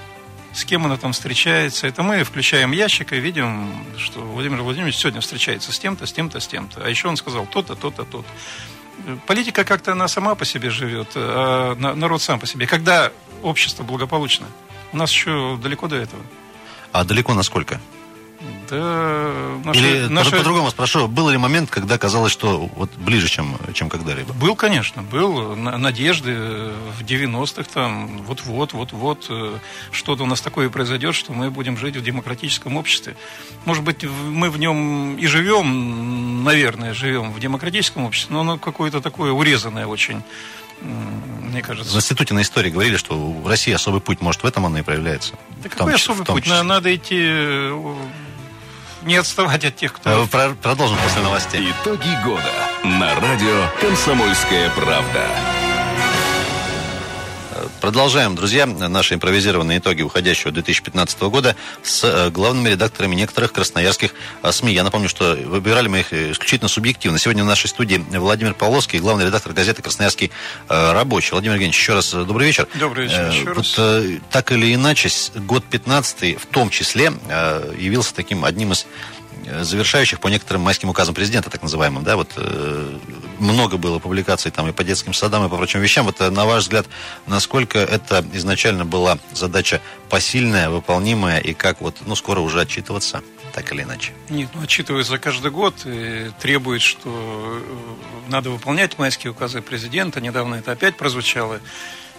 с 0.54 0.64
кем 0.64 0.87
она 0.87 0.97
там 0.97 1.12
встречается. 1.12 1.87
Это 1.87 2.02
мы 2.02 2.25
включаем 2.25 2.73
ящик 2.73 3.12
и 3.12 3.21
видим, 3.21 3.75
что 3.99 4.21
Владимир 4.21 4.62
Владимирович 4.62 4.97
сегодня 4.97 5.21
встречается 5.21 5.71
с 5.71 5.78
тем-то, 5.78 6.06
с 6.06 6.14
тем-то, 6.14 6.40
с 6.40 6.47
тем-то. 6.47 6.83
А 6.83 6.88
еще 6.88 7.09
он 7.09 7.18
сказал 7.18 7.44
то-то, 7.44 7.75
то-то, 7.75 8.04
то-то. 8.04 8.25
Политика 9.27 9.65
как-то 9.65 9.93
она 9.93 10.09
сама 10.09 10.35
по 10.35 10.45
себе 10.45 10.71
живет, 10.71 11.09
а 11.15 11.75
народ 11.75 12.23
сам 12.23 12.39
по 12.41 12.47
себе. 12.47 12.67
Когда 12.67 13.13
общество 13.43 13.83
благополучно, 13.83 14.47
у 14.93 14.97
нас 14.97 15.11
еще 15.11 15.59
далеко 15.63 15.89
до 15.89 15.97
этого. 15.97 16.23
А 16.93 17.05
далеко 17.05 17.35
насколько? 17.35 17.81
Да, 18.75 19.33
наша, 19.64 19.81
Или 19.81 20.07
наша... 20.09 20.31
по-другому 20.37 20.71
спрошу, 20.71 21.09
был 21.09 21.28
ли 21.28 21.37
момент, 21.37 21.71
когда 21.71 21.99
казалось, 21.99 22.33
что 22.33 22.71
вот 22.75 22.90
ближе, 22.97 23.28
чем, 23.28 23.57
чем 23.73 23.88
когда-либо? 23.88 24.33
Был, 24.33 24.57
конечно, 24.57 25.02
был. 25.02 25.54
Надежды 25.54 26.35
в 26.99 27.02
90-х 27.02 27.69
там, 27.73 28.19
вот-вот, 28.25 28.73
вот-вот, 28.73 29.26
э, 29.28 29.59
что-то 29.93 30.25
у 30.25 30.26
нас 30.26 30.40
такое 30.40 30.69
произойдет, 30.71 31.14
что 31.14 31.33
мы 31.33 31.50
будем 31.50 31.76
жить 31.76 31.97
в 31.97 32.02
демократическом 32.02 32.76
обществе. 32.76 33.16
Может 33.64 33.85
быть, 33.85 34.04
мы 34.04 34.50
в 34.50 34.59
нем 34.59 35.16
и 35.16 35.26
живем, 35.26 36.45
наверное, 36.45 36.95
живем 36.95 37.33
в 37.33 37.40
демократическом 37.40 38.04
обществе, 38.04 38.35
но 38.35 38.40
оно 38.40 38.59
какое-то 38.59 39.00
такое 39.00 39.33
урезанное 39.33 39.87
очень 39.87 40.23
мне 40.81 41.62
кажется. 41.62 41.93
В 41.93 41.97
институте 41.97 42.35
на 42.35 42.43
истории 42.43 42.71
говорили, 42.71 42.97
что 42.97 43.16
в 43.16 43.47
России 43.47 43.73
особый 43.73 44.00
путь, 44.00 44.21
может, 44.21 44.43
в 44.43 44.47
этом 44.47 44.66
оно 44.66 44.78
и 44.78 44.83
проявляется. 44.83 45.35
Да 45.62 45.69
какой 45.69 45.95
особый 45.95 46.26
путь? 46.26 46.45
Числе. 46.45 46.62
Надо 46.62 46.95
идти 46.95 47.21
э, 47.21 47.95
не 49.05 49.17
отставать 49.17 49.65
от 49.65 49.77
тех, 49.77 49.93
кто... 49.93 50.27
Э, 50.33 50.55
продолжим 50.63 50.97
после 50.99 51.23
новостей. 51.23 51.73
Итоги 51.83 52.09
года 52.25 52.53
на 52.83 53.15
радио 53.21 53.69
«Комсомольская 53.81 54.71
правда». 54.71 55.63
Продолжаем, 57.85 58.35
друзья, 58.35 58.64
наши 58.64 59.12
импровизированные 59.12 59.79
итоги 59.79 60.00
уходящего 60.00 60.50
2015 60.50 61.21
года 61.25 61.55
с 61.83 62.03
э, 62.03 62.31
главными 62.31 62.71
редакторами 62.71 63.14
некоторых 63.14 63.53
красноярских 63.53 64.14
э, 64.43 64.53
СМИ. 64.53 64.73
Я 64.73 64.85
напомню, 64.85 65.11
что 65.11 65.35
выбирали 65.35 65.88
мы 65.88 66.00
их 66.00 66.11
исключительно 66.11 66.69
субъективно. 66.69 67.19
Сегодня 67.19 67.45
в 67.45 67.47
нашей 67.47 67.67
студии 67.67 68.03
Владимир 68.11 68.55
Павловский, 68.55 69.00
главный 69.00 69.26
редактор 69.26 69.53
газеты 69.53 69.83
«Красноярский 69.83 70.31
рабочий». 70.67 71.33
Владимир 71.33 71.57
Евгеньевич, 71.57 71.79
еще 71.79 71.93
раз 71.93 72.11
добрый 72.14 72.47
вечер. 72.47 72.67
Добрый 72.73 73.05
вечер 73.05 73.29
еще 73.29 73.53
вот, 73.53 73.59
раз. 73.59 74.21
Так 74.31 74.50
или 74.53 74.75
иначе, 74.75 75.11
год 75.35 75.62
15 75.67 76.41
в 76.41 76.47
том 76.47 76.71
числе 76.71 77.12
явился 77.79 78.14
таким 78.14 78.47
одним 78.47 78.73
из 78.73 78.87
завершающих 79.63 80.21
по 80.21 80.29
некоторым 80.29 80.63
майским 80.63 80.89
указам 80.89 81.15
президента, 81.15 81.51
так 81.51 81.63
называемым, 81.63 82.05
да, 82.05 82.17
вот 82.17 82.33
э, 82.37 82.99
много 83.39 83.77
было 83.77 83.99
публикаций 83.99 84.51
там 84.51 84.69
и 84.69 84.73
по 84.73 84.85
детским 84.85 85.15
садам, 85.15 85.47
и 85.47 85.49
по 85.49 85.57
прочим 85.57 85.81
вещам. 85.81 86.07
Вот 86.07 86.21
э, 86.21 86.31
на 86.31 86.45
ваш 86.45 86.65
взгляд, 86.65 86.87
насколько 87.27 87.79
это 87.79 88.25
изначально 88.33 88.85
была 88.85 89.19
задача 89.33 89.81
посильная, 90.09 90.71
выполнимая, 90.71 91.41
и 91.41 91.55
как 91.55 91.81
вот, 91.81 91.97
ну, 92.07 92.15
скоро 92.15 92.41
уже 92.41 92.61
отчитываться, 92.61 93.23
так 93.53 93.73
или 93.73 93.83
иначе? 93.83 94.13
Нет, 94.29 94.51
ну, 94.55 94.63
отчитываются 94.63 95.19
каждый 95.19 95.51
год 95.51 95.75
и 95.85 96.31
требует, 96.41 96.83
что 96.83 97.07
э, 97.07 97.61
надо 98.29 98.51
выполнять 98.51 98.99
майские 98.99 99.31
указы 99.31 99.63
президента. 99.63 100.21
Недавно 100.21 100.57
это 100.57 100.73
опять 100.73 100.97
прозвучало. 100.97 101.61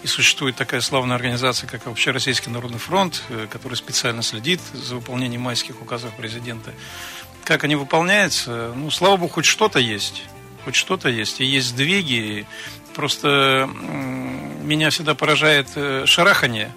И 0.05 0.07
существует 0.07 0.55
такая 0.55 0.81
славная 0.81 1.15
организация, 1.15 1.67
как 1.67 1.88
Общероссийский 1.88 2.51
народный 2.51 2.77
фронт, 2.77 3.24
э, 3.29 3.47
который 3.50 3.74
специально 3.74 4.21
следит 4.21 4.62
за 4.71 4.93
выполнением 4.93 5.41
майских 5.41 5.81
указов 5.81 6.13
президента. 6.13 6.75
Как 7.43 7.63
они 7.63 7.74
выполняются? 7.74 8.71
Ну, 8.75 8.91
слава 8.91 9.17
богу, 9.17 9.33
хоть 9.33 9.45
что-то 9.45 9.79
есть. 9.79 10.21
Хоть 10.63 10.75
что-то 10.75 11.09
есть. 11.09 11.41
И 11.41 11.45
есть 11.45 11.69
сдвиги. 11.69 12.45
Просто 12.93 13.67
меня 14.62 14.91
всегда 14.91 15.15
поражает 15.15 15.69
э, 15.74 16.03
шарахание. 16.05 16.71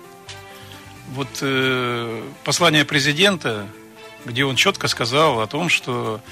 Вот 1.08 1.28
э, 1.42 2.22
послание 2.44 2.86
президента, 2.86 3.68
где 4.24 4.46
он 4.46 4.56
четко 4.56 4.88
сказал 4.88 5.42
о 5.42 5.46
том, 5.46 5.68
что 5.68 6.22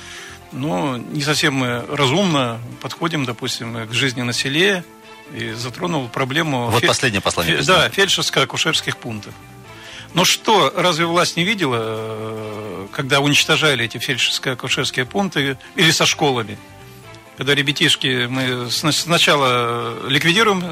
ну, 0.50 0.96
не 0.96 1.20
совсем 1.20 1.56
мы 1.56 1.84
разумно 1.90 2.58
подходим, 2.80 3.26
допустим, 3.26 3.86
к 3.86 3.92
жизни 3.92 4.22
на 4.22 4.32
селе, 4.32 4.82
и 5.33 5.52
затронул 5.52 6.09
проблему... 6.09 6.71
Вот 6.71 6.80
фель... 6.80 6.88
последнее 6.88 7.21
послание. 7.21 7.56
Фель... 7.56 7.66
Да, 7.66 7.88
фельдшерско-акушерских 7.88 8.97
пунктов. 8.97 9.35
Но 10.14 10.25
что, 10.25 10.73
разве 10.76 11.04
власть 11.04 11.37
не 11.37 11.45
видела, 11.45 11.78
э, 11.80 12.87
когда 12.92 13.21
уничтожали 13.21 13.85
эти 13.85 13.99
фельдшерско-акушерские 13.99 15.04
пункты 15.04 15.59
или 15.75 15.90
со 15.90 16.06
школами? 16.06 16.59
Когда 17.37 17.54
ребятишки, 17.54 18.26
мы 18.26 18.71
сначала 18.71 20.09
ликвидируем 20.09 20.62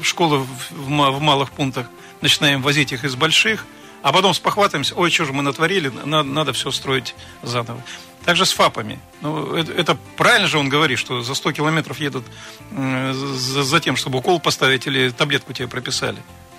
э, 0.00 0.02
школы 0.02 0.46
в 0.70 0.88
малых 0.88 1.50
пунктах, 1.50 1.86
начинаем 2.22 2.62
возить 2.62 2.92
их 2.92 3.04
из 3.04 3.14
больших, 3.14 3.66
а 4.02 4.12
потом 4.12 4.34
спохватываемся, 4.34 4.94
ой, 4.94 5.10
что 5.10 5.24
же 5.24 5.32
мы 5.32 5.42
натворили, 5.42 5.88
надо, 5.88 6.28
надо 6.28 6.52
все 6.52 6.70
строить 6.70 7.14
заново. 7.42 7.82
Также 8.24 8.44
с 8.44 8.52
ФАПами. 8.52 8.98
Ну, 9.22 9.54
это, 9.54 9.72
это 9.72 9.98
правильно 10.16 10.48
же 10.48 10.58
он 10.58 10.68
говорит, 10.68 10.98
что 10.98 11.22
за 11.22 11.34
100 11.34 11.52
километров 11.52 11.98
едут 11.98 12.24
за, 12.70 13.62
за 13.62 13.80
тем, 13.80 13.96
чтобы 13.96 14.18
укол 14.18 14.40
поставить 14.40 14.86
или 14.86 15.10
таблетку 15.10 15.52
тебе 15.52 15.68
прописали. 15.68 16.18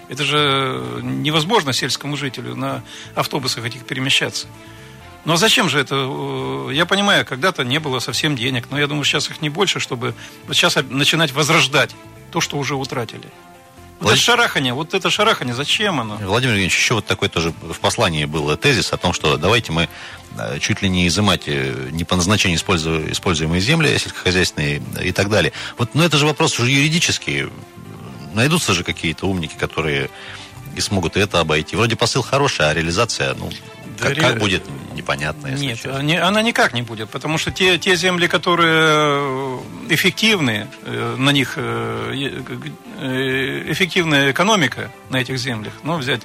Это 0.09 0.23
же 0.23 0.99
невозможно 1.03 1.71
сельскому 1.71 2.17
жителю 2.17 2.55
на 2.55 2.83
автобусах 3.13 3.65
этих 3.65 3.85
перемещаться. 3.85 4.47
Ну 5.25 5.33
а 5.33 5.37
зачем 5.37 5.69
же 5.69 5.79
это? 5.79 5.95
Э, 5.95 6.69
я 6.73 6.85
понимаю, 6.85 7.25
когда-то 7.25 7.63
не 7.63 7.79
было 7.79 7.99
совсем 7.99 8.35
денег, 8.35 8.65
но 8.71 8.79
я 8.79 8.87
думаю, 8.87 9.03
сейчас 9.03 9.29
их 9.29 9.41
не 9.41 9.49
больше, 9.49 9.79
чтобы 9.79 10.15
сейчас 10.51 10.77
начинать 10.89 11.31
возрождать 11.33 11.95
то, 12.31 12.41
что 12.41 12.57
уже 12.57 12.75
утратили. 12.75 13.29
Влад... 13.99 14.13
это 14.13 14.21
шарахание, 14.21 14.73
вот 14.73 14.93
это 14.93 15.09
шарахание, 15.09 15.53
зачем 15.53 15.99
оно? 15.99 16.15
Владимир 16.17 16.53
Евгеньевич, 16.53 16.77
еще 16.77 16.95
вот 16.95 17.05
такой 17.05 17.27
тоже 17.27 17.53
в 17.61 17.79
послании 17.79 18.25
был 18.25 18.55
тезис 18.55 18.93
о 18.93 18.97
том, 18.97 19.13
что 19.13 19.37
давайте 19.37 19.71
мы 19.71 19.89
э, 20.37 20.59
чуть 20.59 20.81
ли 20.81 20.89
не 20.89 21.07
изымать 21.07 21.43
э, 21.47 21.89
не 21.91 22.05
по 22.05 22.15
назначению 22.15 22.57
используемые 22.57 23.61
земли 23.61 23.97
сельскохозяйственные 23.97 24.81
и 25.03 25.11
так 25.11 25.29
далее. 25.29 25.51
Вот, 25.77 25.95
но 25.95 26.05
это 26.05 26.17
же 26.17 26.25
вопрос 26.25 26.59
уже 26.59 26.71
юридический. 26.71 27.49
Найдутся 28.33 28.73
же 28.73 28.83
какие-то 28.83 29.25
умники, 29.25 29.55
которые 29.55 30.09
и 30.75 30.81
смогут 30.81 31.17
это 31.17 31.39
обойти. 31.39 31.75
Вроде 31.75 31.95
посыл 31.95 32.21
хороший, 32.21 32.69
а 32.69 32.73
реализация, 32.73 33.33
ну, 33.33 33.49
как, 33.99 34.17
как 34.17 34.39
будет, 34.39 34.63
непонятно. 34.93 35.47
Если 35.47 35.65
Нет, 35.65 36.03
не, 36.03 36.21
она 36.21 36.41
никак 36.41 36.73
не 36.73 36.81
будет, 36.81 37.09
потому 37.09 37.37
что 37.37 37.51
те, 37.51 37.77
те 37.77 37.95
земли, 37.95 38.27
которые 38.27 39.59
эффективны, 39.89 40.67
э, 40.83 41.15
на 41.17 41.31
них 41.31 41.53
э, 41.55 42.41
э, 42.99 43.71
эффективная 43.71 44.31
экономика 44.31 44.91
на 45.09 45.17
этих 45.17 45.37
землях, 45.37 45.73
ну, 45.83 45.97
взять 45.97 46.21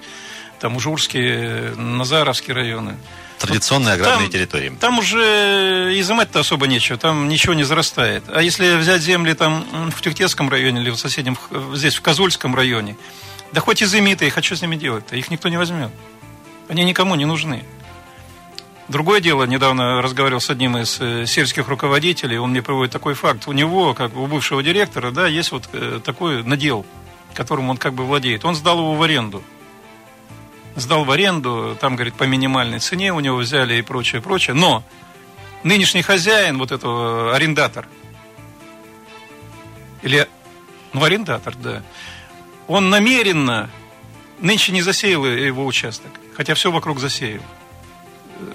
там 0.60 0.76
Ужурские, 0.76 1.74
Назаровские 1.76 2.54
районы. 2.54 2.96
Традиционные 3.38 3.94
аграрные 3.94 4.28
там, 4.28 4.30
территории. 4.30 4.72
Там 4.80 4.98
уже 4.98 5.92
изымать-то 5.98 6.40
особо 6.40 6.66
нечего, 6.66 6.96
там 6.96 7.28
ничего 7.28 7.52
не 7.52 7.64
зарастает. 7.64 8.24
А 8.28 8.40
если 8.40 8.76
взять 8.76 9.02
земли 9.02 9.34
там 9.34 9.90
в 9.90 10.00
Тюхтецком 10.00 10.48
районе 10.48 10.80
или 10.80 10.90
в 10.90 10.96
соседнем, 10.96 11.36
здесь 11.74 11.96
в 11.96 12.00
Козульском 12.00 12.54
районе, 12.54 12.96
да 13.52 13.60
хоть 13.60 13.82
изыми-то 13.82 14.24
их, 14.24 14.38
а 14.38 14.42
что 14.42 14.56
с 14.56 14.62
ними 14.62 14.76
делать-то? 14.76 15.16
Их 15.16 15.30
никто 15.30 15.48
не 15.48 15.56
возьмет. 15.56 15.90
Они 16.68 16.85
никому 16.85 17.14
не 17.14 17.25
нужны. 17.25 17.64
Другое 18.88 19.21
дело, 19.21 19.44
недавно 19.44 20.02
разговаривал 20.02 20.40
с 20.40 20.50
одним 20.50 20.76
из 20.76 21.00
э, 21.00 21.25
сельских 21.26 21.68
руководителей, 21.68 22.38
он 22.38 22.50
мне 22.50 22.61
приводит 22.61 22.92
такой 22.92 23.14
факт. 23.14 23.49
У 23.49 23.52
него, 23.52 23.94
как 23.94 24.14
у 24.14 24.26
бывшего 24.26 24.62
директора, 24.62 25.11
да, 25.11 25.26
есть 25.26 25.52
вот 25.52 25.68
э, 25.73 26.00
такой 26.04 26.42
надел, 26.42 26.85
которым 27.33 27.71
он 27.71 27.78
как 27.78 27.94
бы 27.94 28.04
владеет. 28.04 28.44
Он 28.44 28.54
сдал 28.54 28.78
его 28.78 28.94
в 28.94 29.02
аренду. 29.02 29.42
Сдал 30.76 31.04
в 31.04 31.11
аренду, 31.11 31.78
там, 31.80 31.97
говорит, 31.97 32.14
по 32.14 32.25
минимальной 32.25 32.78
цене 32.78 33.14
у 33.14 33.21
него 33.21 33.38
взяли 33.38 33.76
и 33.76 33.83
прочее, 33.83 34.21
прочее. 34.21 34.54
Но 34.54 34.85
нынешний 35.62 36.02
хозяин, 36.02 36.59
вот 36.59 36.71
этого 36.71 37.35
арендатор, 37.35 37.88
или, 40.02 40.28
ну, 40.92 41.02
арендатор, 41.02 41.54
да, 41.56 41.83
он 42.66 42.90
намеренно 42.90 43.71
нынче 44.40 44.73
не 44.73 44.83
засеял 44.83 45.25
его 45.25 45.64
участок, 45.64 46.12
хотя 46.34 46.54
все 46.54 46.70
вокруг 46.70 46.98
засеял. 46.98 47.42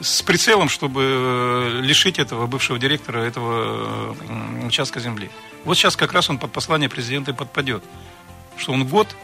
С 0.01 0.21
прицелом, 0.21 0.69
чтобы 0.69 1.01
э, 1.01 1.79
лишить 1.81 2.19
этого 2.19 2.47
бывшего 2.47 2.77
директора 2.77 3.19
этого 3.19 4.15
участка 4.65 4.99
земли. 4.99 5.29
Вот 5.63 5.77
сейчас 5.77 5.95
как 5.95 6.11
раз 6.13 6.29
он 6.29 6.37
под 6.37 6.51
послание 6.51 6.89
президента 6.89 7.31
и 7.31 7.33
подпадет, 7.33 7.83
что 8.57 8.73
он 8.73 8.85
год 8.85 9.15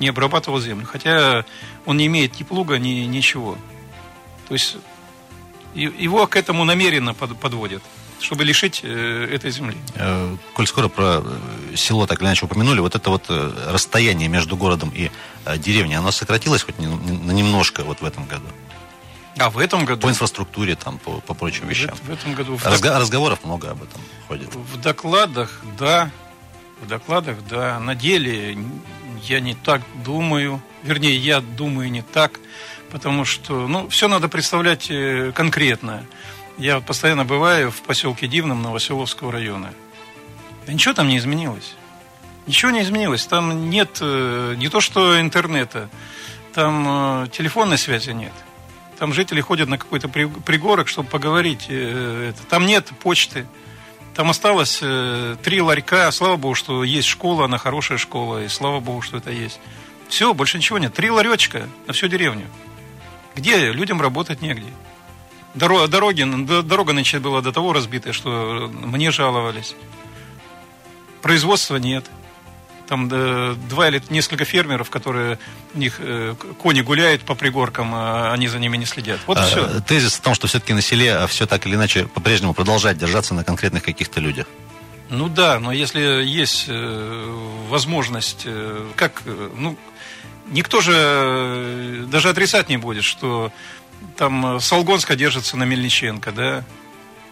не 0.00 0.08
обрабатывал 0.08 0.60
землю, 0.60 0.86
хотя 0.86 1.44
он 1.86 1.96
не 1.96 2.06
имеет 2.06 2.38
ни 2.38 2.44
плуга, 2.44 2.78
ни 2.78 3.06
ничего. 3.06 3.56
То 4.48 4.54
есть 4.54 4.76
его 5.74 6.26
к 6.26 6.36
этому 6.36 6.64
намеренно 6.64 7.14
подводят 7.14 7.82
чтобы 8.22 8.44
лишить 8.44 8.80
э, 8.82 9.28
этой 9.32 9.50
земли. 9.50 9.76
Э, 9.94 10.36
коль 10.54 10.66
скоро 10.66 10.88
про 10.88 11.22
э, 11.24 11.76
село 11.76 12.06
так 12.06 12.20
или 12.20 12.26
иначе 12.26 12.46
упомянули, 12.46 12.80
вот 12.80 12.94
это 12.94 13.10
вот 13.10 13.24
расстояние 13.28 14.28
между 14.28 14.56
городом 14.56 14.92
и 14.94 15.10
деревней, 15.58 15.94
оно 15.94 16.10
сократилось 16.10 16.62
хоть 16.62 16.78
на 16.78 17.32
немножко 17.32 17.82
вот 17.84 18.00
в 18.00 18.04
этом 18.04 18.26
году? 18.26 18.46
А 19.38 19.50
в 19.50 19.58
этом 19.58 19.84
году? 19.84 20.02
По 20.02 20.10
инфраструктуре, 20.10 20.76
там, 20.76 20.98
по, 20.98 21.20
по 21.20 21.34
прочим 21.34 21.66
вещам. 21.68 21.94
В, 21.94 22.08
в 22.08 22.10
этом 22.10 22.34
году... 22.34 22.56
Разго- 22.56 22.98
разговоров 22.98 23.44
много 23.44 23.70
об 23.70 23.82
этом 23.82 24.00
ходит. 24.28 24.54
В 24.54 24.80
докладах, 24.80 25.60
да. 25.78 26.10
в 26.82 26.86
докладах, 26.86 27.38
да. 27.48 27.78
На 27.80 27.94
деле 27.94 28.58
я 29.22 29.40
не 29.40 29.54
так 29.54 29.82
думаю, 30.04 30.62
вернее, 30.82 31.16
я 31.16 31.40
думаю 31.40 31.90
не 31.90 32.02
так, 32.02 32.40
потому 32.90 33.24
что, 33.24 33.66
ну, 33.68 33.88
все 33.88 34.08
надо 34.08 34.28
представлять 34.28 34.90
э, 34.90 35.32
конкретно. 35.34 36.04
Я 36.62 36.78
постоянно 36.78 37.24
бываю 37.24 37.72
в 37.72 37.82
поселке 37.82 38.28
Дивном 38.28 38.62
Новоселовского 38.62 39.32
района. 39.32 39.74
Ничего 40.68 40.94
там 40.94 41.08
не 41.08 41.18
изменилось. 41.18 41.74
Ничего 42.46 42.70
не 42.70 42.82
изменилось. 42.82 43.26
Там 43.26 43.68
нет 43.68 43.98
э, 44.00 44.54
не 44.56 44.68
то 44.68 44.80
что 44.80 45.20
интернета, 45.20 45.90
там 46.54 47.24
э, 47.24 47.28
телефонной 47.30 47.78
связи 47.78 48.10
нет. 48.10 48.32
Там 48.96 49.12
жители 49.12 49.40
ходят 49.40 49.68
на 49.68 49.76
какой-то 49.76 50.08
пригорок, 50.08 50.86
чтобы 50.86 51.08
поговорить. 51.08 51.68
Там 52.48 52.64
нет 52.64 52.92
почты. 53.02 53.44
Там 54.14 54.30
осталось 54.30 54.84
три 55.42 55.60
ларька. 55.60 56.12
Слава 56.12 56.36
богу, 56.36 56.54
что 56.54 56.84
есть 56.84 57.08
школа, 57.08 57.46
она 57.46 57.58
хорошая 57.58 57.98
школа. 57.98 58.44
И 58.44 58.46
слава 58.46 58.78
богу, 58.78 59.02
что 59.02 59.16
это 59.16 59.32
есть. 59.32 59.58
Все, 60.08 60.32
больше 60.32 60.58
ничего 60.58 60.78
нет. 60.78 60.94
Три 60.94 61.10
ларечка 61.10 61.66
на 61.88 61.92
всю 61.92 62.06
деревню. 62.06 62.46
Где 63.34 63.72
людям 63.72 64.00
работать 64.00 64.42
негде. 64.42 64.70
Дорога, 65.54 65.86
дороги, 65.86 66.24
дорога 66.62 66.92
нынче 66.92 67.18
была 67.18 67.42
до 67.42 67.52
того 67.52 67.72
разбитая, 67.72 68.12
что 68.12 68.70
мне 68.72 69.10
жаловались. 69.10 69.74
Производства 71.20 71.76
нет. 71.76 72.06
Там 72.88 73.08
два 73.08 73.88
или 73.88 74.02
несколько 74.10 74.44
фермеров, 74.44 74.90
которые 74.90 75.38
у 75.74 75.78
них 75.78 75.96
э, 75.98 76.34
кони 76.58 76.82
гуляют 76.82 77.22
по 77.22 77.34
пригоркам, 77.34 77.94
а 77.94 78.32
они 78.32 78.48
за 78.48 78.58
ними 78.58 78.76
не 78.76 78.86
следят. 78.86 79.20
Вот 79.26 79.38
а, 79.38 79.44
все. 79.44 79.80
Тезис 79.80 80.14
в 80.14 80.20
том, 80.20 80.34
что 80.34 80.46
все-таки 80.46 80.74
на 80.74 80.82
селе 80.82 81.14
а 81.14 81.26
все 81.26 81.46
так 81.46 81.64
или 81.66 81.74
иначе 81.74 82.06
по-прежнему 82.06 82.54
продолжает 82.54 82.98
держаться 82.98 83.34
на 83.34 83.44
конкретных 83.44 83.82
каких-то 83.82 84.20
людях. 84.20 84.46
Ну 85.12 85.28
да, 85.28 85.60
но 85.60 85.72
если 85.72 86.00
есть 86.24 86.66
э, 86.68 87.66
возможность, 87.68 88.42
э, 88.46 88.86
как, 88.96 89.22
ну, 89.56 89.76
никто 90.46 90.80
же 90.80 90.92
э, 90.94 92.04
даже 92.08 92.30
отрицать 92.30 92.70
не 92.70 92.78
будет, 92.78 93.04
что 93.04 93.52
там 94.16 94.56
э, 94.56 94.60
Солгонска 94.60 95.16
держится 95.16 95.56
на 95.56 95.64
Мельниченко, 95.64 96.32
да, 96.32 96.64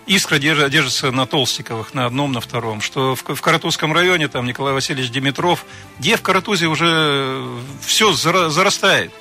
Искра 0.07 0.39
держится 0.39 1.13
на 1.13 1.27
Толстиковых, 1.27 1.95
на 1.95 2.07
одном, 2.07 2.33
на 2.33 2.41
втором. 2.41 2.81
Что 2.81 3.15
в, 3.15 3.23
в 3.23 3.41
Каратузском 3.41 3.93
районе, 3.93 4.29
там 4.29 4.47
Николай 4.47 4.73
Васильевич 4.73 5.11
Димитров, 5.11 5.65
где 5.99 6.17
в 6.17 6.23
Каратузе 6.23 6.67
уже 6.67 7.47
все 7.81 8.13
зарастает 8.13 9.13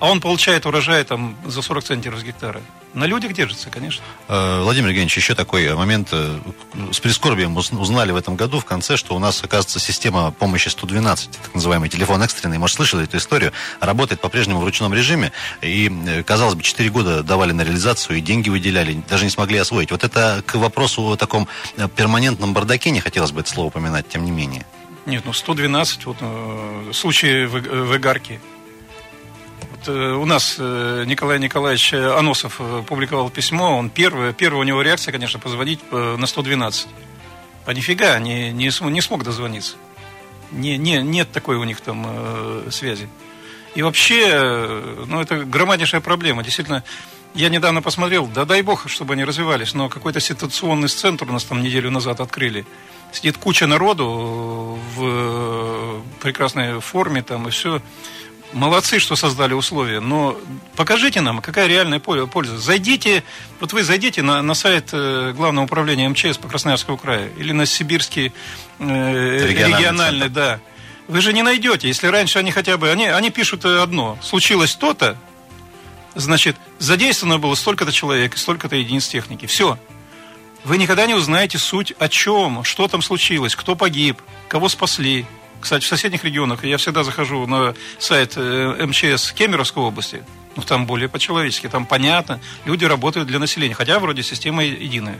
а 0.00 0.10
он 0.10 0.20
получает 0.20 0.66
урожай 0.66 1.04
там 1.04 1.36
за 1.46 1.62
40 1.62 1.84
центнеров 1.84 2.20
с 2.20 2.22
гектара. 2.22 2.60
На 2.94 3.04
людях 3.04 3.32
держится, 3.32 3.68
конечно. 3.70 4.02
Э, 4.28 4.62
Владимир 4.62 4.88
Евгеньевич, 4.88 5.16
еще 5.16 5.34
такой 5.34 5.74
момент. 5.74 6.08
Э, 6.12 6.38
с 6.90 7.00
прискорбием 7.00 7.56
узнали 7.56 8.12
в 8.12 8.16
этом 8.16 8.34
году 8.34 8.60
в 8.60 8.64
конце, 8.64 8.96
что 8.96 9.14
у 9.14 9.18
нас, 9.18 9.42
оказывается, 9.44 9.78
система 9.78 10.30
помощи 10.30 10.68
112, 10.68 11.30
так 11.30 11.54
называемый 11.54 11.90
телефон 11.90 12.22
экстренный, 12.22 12.58
может, 12.58 12.76
слышали 12.76 13.04
эту 13.04 13.18
историю, 13.18 13.52
работает 13.80 14.20
по-прежнему 14.20 14.60
в 14.60 14.64
ручном 14.64 14.94
режиме. 14.94 15.32
И, 15.60 15.92
э, 16.06 16.22
казалось 16.22 16.54
бы, 16.54 16.62
4 16.62 16.88
года 16.90 17.22
давали 17.22 17.52
на 17.52 17.62
реализацию 17.62 18.18
и 18.18 18.20
деньги 18.20 18.48
выделяли, 18.48 19.02
даже 19.08 19.24
не 19.24 19.30
смогли 19.30 19.58
освоить. 19.58 19.90
Вот 19.90 20.02
это 20.02 20.42
к 20.46 20.54
вопросу 20.54 21.02
о 21.12 21.16
таком 21.16 21.46
перманентном 21.94 22.54
бардаке, 22.54 22.90
не 22.90 23.00
хотелось 23.00 23.32
бы 23.32 23.40
это 23.40 23.50
слово 23.50 23.68
упоминать, 23.68 24.08
тем 24.08 24.24
не 24.24 24.30
менее. 24.30 24.64
Нет, 25.04 25.24
ну 25.24 25.32
112, 25.32 26.06
вот 26.06 26.16
э, 26.20 26.90
случаи 26.92 27.46
в, 27.46 27.60
в 27.60 27.96
Игарке 27.96 28.34
э, 28.34 28.57
у 29.86 30.24
нас 30.24 30.56
э, 30.58 31.04
Николай 31.06 31.38
Николаевич 31.38 31.92
Аносов 31.92 32.56
э, 32.58 32.82
публиковал 32.86 33.30
письмо, 33.30 33.76
он 33.76 33.90
первый, 33.90 34.32
первая 34.32 34.62
у 34.62 34.64
него 34.64 34.82
реакция, 34.82 35.12
конечно, 35.12 35.38
позвонить 35.38 35.80
на 35.92 36.26
112. 36.26 36.88
А 37.66 37.74
нифига, 37.74 38.18
не, 38.18 38.50
не, 38.50 38.70
не 38.90 39.00
смог 39.00 39.22
дозвониться. 39.22 39.76
Не, 40.50 40.78
не, 40.78 41.02
нет 41.02 41.30
такой 41.30 41.56
у 41.56 41.64
них 41.64 41.80
там 41.80 42.04
э, 42.08 42.68
связи. 42.70 43.08
И 43.74 43.82
вообще, 43.82 44.82
ну, 45.06 45.20
это 45.20 45.44
громаднейшая 45.44 46.00
проблема. 46.00 46.42
Действительно, 46.42 46.82
я 47.34 47.48
недавно 47.48 47.82
посмотрел, 47.82 48.26
да 48.26 48.44
дай 48.44 48.62
бог, 48.62 48.88
чтобы 48.88 49.12
они 49.12 49.24
развивались, 49.24 49.74
но 49.74 49.88
какой-то 49.88 50.18
ситуационный 50.18 50.88
центр 50.88 51.28
у 51.28 51.32
нас 51.32 51.44
там 51.44 51.62
неделю 51.62 51.90
назад 51.90 52.20
открыли. 52.20 52.66
Сидит 53.12 53.36
куча 53.38 53.66
народу 53.66 54.78
в 54.96 56.02
прекрасной 56.20 56.80
форме 56.80 57.22
там 57.22 57.46
и 57.46 57.50
все 57.50 57.80
молодцы, 58.52 58.98
что 58.98 59.16
создали 59.16 59.52
условия, 59.52 60.00
но 60.00 60.38
покажите 60.76 61.20
нам, 61.20 61.40
какая 61.40 61.66
реальная 61.66 62.00
польза. 62.00 62.58
Зайдите, 62.58 63.24
вот 63.60 63.72
вы 63.72 63.82
зайдите 63.82 64.22
на, 64.22 64.42
на 64.42 64.54
сайт 64.54 64.90
э, 64.92 65.32
Главного 65.34 65.66
управления 65.66 66.08
МЧС 66.08 66.38
по 66.38 66.48
Красноярскому 66.48 66.96
краю 66.96 67.30
или 67.36 67.52
на 67.52 67.66
Сибирский 67.66 68.32
э, 68.78 68.82
региональный, 69.46 69.78
региональный 69.78 70.28
да. 70.28 70.60
Вы 71.08 71.20
же 71.20 71.32
не 71.32 71.42
найдете, 71.42 71.88
если 71.88 72.06
раньше 72.06 72.38
они 72.38 72.50
хотя 72.50 72.76
бы, 72.76 72.90
они, 72.90 73.06
они 73.06 73.30
пишут 73.30 73.64
одно, 73.64 74.18
случилось 74.22 74.74
то-то, 74.74 75.16
значит, 76.14 76.56
задействовано 76.78 77.38
было 77.38 77.54
столько-то 77.54 77.92
человек 77.92 78.34
и 78.34 78.38
столько-то 78.38 78.76
единиц 78.76 79.08
техники. 79.08 79.46
Все. 79.46 79.78
Вы 80.64 80.76
никогда 80.76 81.06
не 81.06 81.14
узнаете 81.14 81.56
суть 81.56 81.94
о 81.98 82.08
чем, 82.08 82.64
что 82.64 82.88
там 82.88 83.00
случилось, 83.00 83.56
кто 83.56 83.74
погиб, 83.74 84.20
кого 84.48 84.68
спасли, 84.68 85.24
кстати, 85.60 85.84
в 85.84 85.88
соседних 85.88 86.24
регионах 86.24 86.64
я 86.64 86.76
всегда 86.76 87.04
захожу 87.04 87.46
на 87.46 87.74
сайт 87.98 88.34
э, 88.36 88.86
МЧС 88.86 89.32
Кемеровской 89.32 89.82
области. 89.82 90.22
Ну, 90.56 90.62
там 90.62 90.86
более 90.86 91.08
по-человечески, 91.08 91.68
там 91.68 91.86
понятно. 91.86 92.40
Люди 92.64 92.84
работают 92.84 93.28
для 93.28 93.38
населения, 93.38 93.74
хотя 93.74 93.98
вроде 93.98 94.22
система 94.22 94.64
единая. 94.64 95.18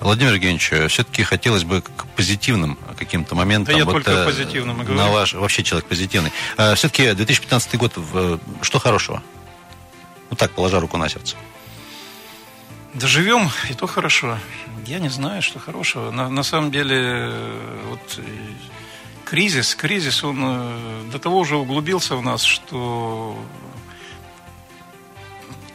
Владимир 0.00 0.34
Евгеньевич, 0.34 0.72
э, 0.72 0.88
все-таки 0.88 1.22
хотелось 1.22 1.64
бы 1.64 1.82
к 1.82 2.06
позитивным 2.16 2.78
каким-то 2.98 3.34
моментам. 3.34 3.74
Да 3.74 3.78
я 3.78 3.84
вот, 3.84 3.92
только 3.92 4.24
позитивным 4.24 4.82
и 4.82 4.84
говорю. 4.84 5.00
На 5.00 5.08
ваш, 5.08 5.34
вообще 5.34 5.62
человек 5.62 5.86
позитивный. 5.86 6.32
Э, 6.56 6.74
все-таки 6.74 7.12
2015 7.12 7.76
год, 7.76 7.98
что 8.62 8.78
хорошего? 8.78 9.22
Ну 10.30 10.36
так, 10.36 10.52
положа 10.52 10.80
руку 10.80 10.96
на 10.96 11.08
сердце. 11.08 11.36
Доживем, 12.92 13.50
и 13.70 13.74
то 13.74 13.86
хорошо. 13.86 14.38
Я 14.86 14.98
не 14.98 15.08
знаю, 15.08 15.42
что 15.42 15.58
хорошего. 15.58 16.10
На, 16.10 16.28
на 16.28 16.42
самом 16.42 16.70
деле, 16.70 17.32
вот 17.88 18.20
кризис, 19.24 19.74
кризис, 19.74 20.22
он 20.24 20.38
э, 20.42 21.02
до 21.12 21.18
того 21.18 21.38
уже 21.38 21.56
углубился 21.56 22.16
в 22.16 22.22
нас, 22.22 22.42
что 22.42 23.36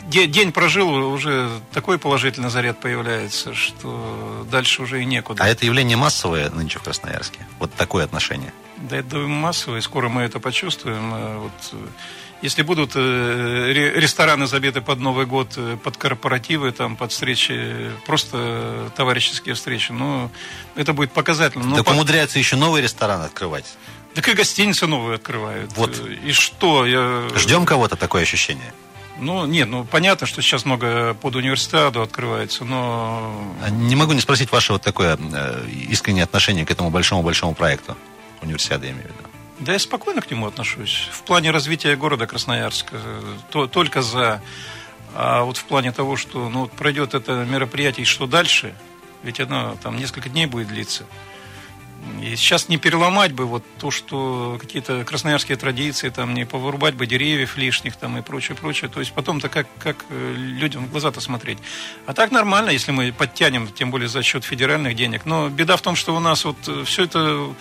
день 0.09 0.51
прожил, 0.51 0.89
уже 1.11 1.49
такой 1.71 1.99
положительный 1.99 2.49
заряд 2.49 2.79
появляется, 2.79 3.53
что 3.53 4.45
дальше 4.49 4.81
уже 4.81 5.01
и 5.01 5.05
некуда. 5.05 5.43
А 5.43 5.47
это 5.47 5.65
явление 5.65 5.97
массовое 5.97 6.49
нынче 6.49 6.79
в 6.79 6.83
Красноярске? 6.83 7.45
Вот 7.59 7.73
такое 7.73 8.05
отношение? 8.05 8.53
Да, 8.77 8.97
это 8.97 9.17
массовое, 9.17 9.81
скоро 9.81 10.09
мы 10.09 10.23
это 10.23 10.39
почувствуем. 10.39 11.13
Э, 11.13 11.37
вот 11.37 11.73
э, 11.73 11.87
если 12.41 12.61
будут 12.61 12.91
э, 12.95 13.71
рестораны 13.95 14.47
забиты 14.47 14.81
под 14.81 14.99
Новый 14.99 15.25
год, 15.25 15.53
э, 15.57 15.77
под 15.83 15.97
корпоративы, 15.97 16.71
там, 16.71 16.95
под 16.95 17.11
встречи, 17.11 17.91
просто 18.05 18.91
товарищеские 18.95 19.55
встречи, 19.55 19.91
ну, 19.91 20.31
это 20.75 20.93
будет 20.93 21.11
показательно. 21.11 21.65
Но 21.65 21.77
так 21.77 21.85
по... 21.85 21.91
умудряются 21.91 22.39
еще 22.39 22.55
новые 22.55 22.83
рестораны 22.83 23.25
открывать. 23.25 23.65
Так 24.13 24.27
и 24.27 24.33
гостиницы 24.33 24.87
новые 24.87 25.15
открывают. 25.15 25.71
Вот. 25.75 26.01
И 26.25 26.31
что? 26.31 26.85
Я... 26.85 27.27
Ждем 27.35 27.65
кого-то 27.65 27.95
такое 27.95 28.23
ощущение? 28.23 28.73
Ну, 29.19 29.45
нет, 29.45 29.67
ну, 29.67 29.83
понятно, 29.83 30.25
что 30.25 30.41
сейчас 30.41 30.65
много 30.65 31.13
под 31.13 31.35
университету 31.35 32.01
открывается, 32.01 32.63
но... 32.63 33.53
А 33.61 33.69
не 33.69 33.95
могу 33.95 34.13
не 34.13 34.21
спросить 34.21 34.51
ваше 34.51 34.73
вот 34.73 34.81
такое 34.81 35.17
э, 35.19 35.67
искреннее 35.89 36.23
отношение 36.23 36.65
к 36.65 36.71
этому 36.71 36.89
большому-большому 36.89 37.53
проекту. 37.53 37.97
Универсиады, 38.41 38.87
я 38.87 38.91
имею 38.93 39.07
в 39.07 39.09
виду. 39.09 39.28
Да 39.59 39.73
я 39.73 39.79
спокойно 39.79 40.21
к 40.21 40.31
нему 40.31 40.47
отношусь. 40.47 41.09
В 41.11 41.23
плане 41.23 41.51
развития 41.51 41.95
города 41.95 42.27
Красноярска 42.27 43.01
то, 43.51 43.67
только 43.67 44.01
за. 44.01 44.41
А 45.13 45.43
вот 45.43 45.57
в 45.57 45.65
плане 45.65 45.91
того, 45.91 46.15
что 46.15 46.49
ну, 46.49 46.67
пройдет 46.67 47.13
это 47.13 47.45
мероприятие, 47.45 48.03
и 48.03 48.05
что 48.05 48.25
дальше, 48.25 48.73
ведь 49.23 49.39
оно 49.39 49.75
там 49.81 49.97
несколько 49.97 50.29
дней 50.29 50.45
будет 50.45 50.67
длиться. 50.67 51.05
И 52.21 52.35
сейчас 52.37 52.69
не 52.69 52.77
переломать 52.77 53.33
бы 53.33 53.45
вот 53.45 53.63
то, 53.79 53.91
что 53.91 54.57
какие-то 54.59 55.03
красноярские 55.03 55.57
традиции, 55.57 56.09
там 56.09 56.33
не 56.33 56.45
повырубать 56.45 56.95
бы 56.95 57.05
деревьев 57.05 57.57
лишних 57.57 57.97
там 57.97 58.17
и 58.17 58.21
прочее, 58.21 58.55
прочее. 58.55 58.89
То 58.89 59.01
есть 59.01 59.11
потом-то 59.11 59.49
как, 59.49 59.67
как 59.79 60.05
э, 60.09 60.33
людям 60.35 60.85
в 60.85 60.91
глаза-то 60.91 61.19
смотреть. 61.19 61.57
А 62.05 62.13
так 62.13 62.31
нормально, 62.31 62.69
если 62.69 62.91
мы 62.91 63.11
подтянем, 63.11 63.67
тем 63.67 63.91
более 63.91 64.07
за 64.07 64.23
счет 64.23 64.45
федеральных 64.45 64.95
денег. 64.95 65.25
Но 65.25 65.49
беда 65.49 65.75
в 65.75 65.81
том, 65.81 65.95
что 65.97 66.15
у 66.15 66.19
нас 66.19 66.45
вот 66.45 66.57
э, 66.67 66.83
все 66.85 67.03
это 67.03 67.53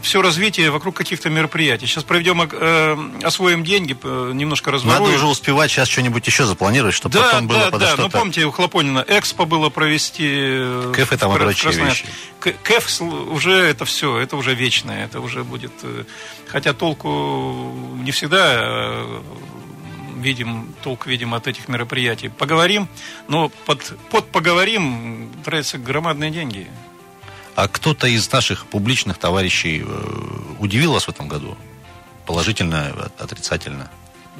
все 0.00 0.22
развитие 0.22 0.70
вокруг 0.70 0.96
каких-то 0.96 1.30
мероприятий. 1.30 1.86
Сейчас 1.86 2.04
проведем, 2.04 2.42
э, 2.42 2.96
освоим 3.22 3.64
деньги, 3.64 3.96
э, 4.02 4.32
немножко 4.34 4.70
разворуем. 4.70 5.02
Надо 5.02 5.14
уже 5.14 5.26
успевать 5.26 5.70
сейчас 5.70 5.88
что-нибудь 5.88 6.26
еще 6.26 6.44
запланировать, 6.44 6.94
чтобы 6.94 7.14
да, 7.14 7.24
потом 7.24 7.48
да, 7.48 7.54
было 7.54 7.70
да, 7.70 7.78
да. 7.78 8.02
Ну, 8.02 8.08
помните, 8.10 8.44
у 8.44 8.50
Хлопонина 8.50 9.04
Экспо 9.06 9.44
было 9.44 9.68
провести. 9.68 10.26
Э, 10.28 10.92
КЭФ 10.94 11.12
и 11.12 11.16
там 11.16 11.34
и 11.34 11.38
прочие 11.38 11.72
вещи. 11.72 12.06
КЭФ 12.40 13.00
уже 13.30 13.52
это 13.52 13.84
все, 13.84 14.18
это 14.18 14.36
уже 14.36 14.54
вечное, 14.54 15.04
это 15.04 15.20
уже 15.20 15.44
будет... 15.44 15.72
Э, 15.82 16.04
хотя 16.46 16.72
толку 16.72 17.74
не 18.02 18.10
всегда 18.10 19.04
видим, 20.20 20.74
толк 20.82 21.06
видим 21.06 21.34
от 21.34 21.46
этих 21.46 21.68
мероприятий. 21.68 22.28
Поговорим, 22.28 22.88
но 23.28 23.48
под, 23.66 23.96
под 24.10 24.26
поговорим 24.30 25.30
тратятся 25.44 25.78
громадные 25.78 26.30
деньги. 26.30 26.68
А 27.60 27.68
кто-то 27.68 28.06
из 28.06 28.32
наших 28.32 28.64
публичных 28.64 29.18
товарищей 29.18 29.84
удивил 30.58 30.94
вас 30.94 31.04
в 31.04 31.10
этом 31.10 31.28
году? 31.28 31.58
Положительно, 32.24 33.10
отрицательно? 33.18 33.90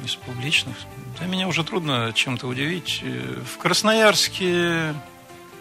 Из 0.03 0.15
публичных? 0.15 0.75
Да 1.19 1.27
меня 1.27 1.47
уже 1.47 1.63
трудно 1.63 2.13
чем-то 2.15 2.47
удивить. 2.47 3.03
В 3.03 3.59
Красноярске... 3.59 4.95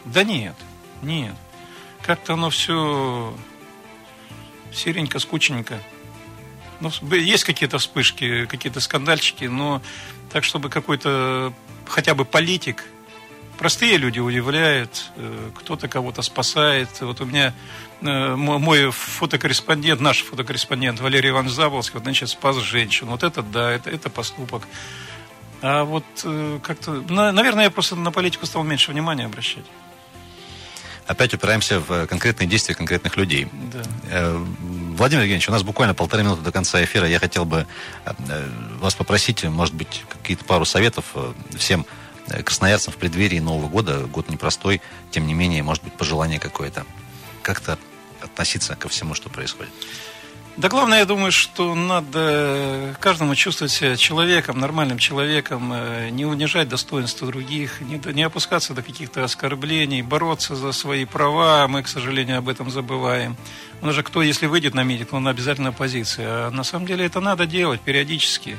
Да 0.07 0.25
нет, 0.25 0.55
нет. 1.03 1.35
Как-то 2.01 2.33
оно 2.33 2.49
все 2.49 3.35
серенько, 4.73 5.19
скучненько. 5.19 5.83
Ну, 6.81 6.91
есть 7.15 7.45
какие-то 7.45 7.77
вспышки, 7.77 8.47
какие-то 8.47 8.81
скандальчики, 8.81 9.45
но 9.45 9.83
так, 10.33 10.45
чтобы 10.45 10.71
какой-то 10.71 11.53
хотя 11.87 12.15
бы 12.15 12.25
политик, 12.25 12.87
простые 13.61 13.99
люди 13.99 14.19
удивляют, 14.19 15.13
э, 15.17 15.51
кто-то 15.55 15.87
кого-то 15.87 16.23
спасает. 16.23 16.89
Вот 17.03 17.21
у 17.21 17.27
меня 17.27 17.53
э, 18.01 18.35
мой 18.35 18.91
фотокорреспондент, 18.91 20.01
наш 20.01 20.23
фотокорреспондент 20.23 20.99
Валерий 21.01 21.29
Иванович 21.29 21.53
Заболский, 21.53 21.95
вот, 21.95 22.05
значит, 22.05 22.31
спас 22.31 22.57
женщину. 22.57 23.11
Вот 23.11 23.23
это, 23.23 23.43
да, 23.43 23.71
это, 23.71 23.91
это 23.91 24.09
поступок. 24.09 24.63
А 25.61 25.85
вот 25.85 26.05
э, 26.25 26.59
как-то, 26.63 27.03
наверное, 27.11 27.65
я 27.65 27.71
просто 27.71 27.97
на 27.97 28.11
политику 28.11 28.47
стал 28.47 28.65
меньше 28.65 28.93
внимания 28.93 29.27
обращать 29.27 29.67
опять 31.07 31.35
упираемся 31.35 31.81
в 31.81 32.07
конкретные 32.07 32.47
действия 32.47 32.77
конкретных 32.77 33.17
людей. 33.17 33.49
Да. 33.53 33.83
Владимир 34.97 35.23
Евгеньевич, 35.23 35.49
у 35.49 35.51
нас 35.51 35.65
буквально 35.65 35.93
полторы 35.93 36.23
минуты 36.23 36.43
до 36.43 36.53
конца 36.53 36.85
эфира. 36.85 37.09
Я 37.09 37.19
хотел 37.19 37.45
бы 37.45 37.67
вас 38.79 38.95
попросить, 38.95 39.43
может 39.43 39.75
быть, 39.75 40.05
какие-то 40.09 40.45
пару 40.45 40.65
советов 40.65 41.07
всем 41.59 41.85
красноярцам 42.45 42.93
в 42.93 42.97
преддверии 42.97 43.39
Нового 43.39 43.69
года. 43.69 44.07
Год 44.07 44.29
непростой, 44.29 44.81
тем 45.11 45.27
не 45.27 45.35
менее, 45.35 45.63
может 45.63 45.83
быть, 45.85 45.93
пожелание 45.95 46.39
какое-то. 46.39 46.85
Как-то 47.43 47.79
относиться 48.23 48.77
ко 48.77 48.89
всему, 48.89 49.15
что 49.15 49.31
происходит. 49.31 49.73
Да 50.57 50.69
главное, 50.69 50.99
я 50.99 51.05
думаю, 51.07 51.33
что 51.33 51.75
надо 51.75 52.95
каждому 53.01 53.35
чувствовать 53.35 53.73
себя 53.73 53.97
человеком, 53.97 54.59
нормальным 54.59 54.99
человеком, 54.99 55.73
э, 55.73 56.11
не 56.11 56.27
унижать 56.27 56.69
достоинства 56.69 57.29
других, 57.29 57.81
не, 57.81 58.23
опускаться 58.23 58.75
до 58.75 58.83
каких-то 58.83 59.25
оскорблений, 59.25 60.03
бороться 60.03 60.57
за 60.57 60.73
свои 60.73 61.05
права. 61.05 61.67
Мы, 61.69 61.83
к 61.83 61.89
сожалению, 61.89 62.39
об 62.39 62.49
этом 62.49 62.71
забываем. 62.71 63.37
Нас 63.81 63.95
же 63.95 64.03
кто, 64.03 64.23
если 64.23 64.47
выйдет 64.47 64.75
на 64.75 64.83
митинг, 64.83 65.13
он 65.13 65.29
обязательно 65.29 65.71
оппозиция. 65.71 66.49
А 66.49 66.51
на 66.51 66.65
самом 66.65 66.87
деле 66.87 67.07
это 67.07 67.21
надо 67.21 67.47
делать 67.47 67.81
периодически. 67.81 68.59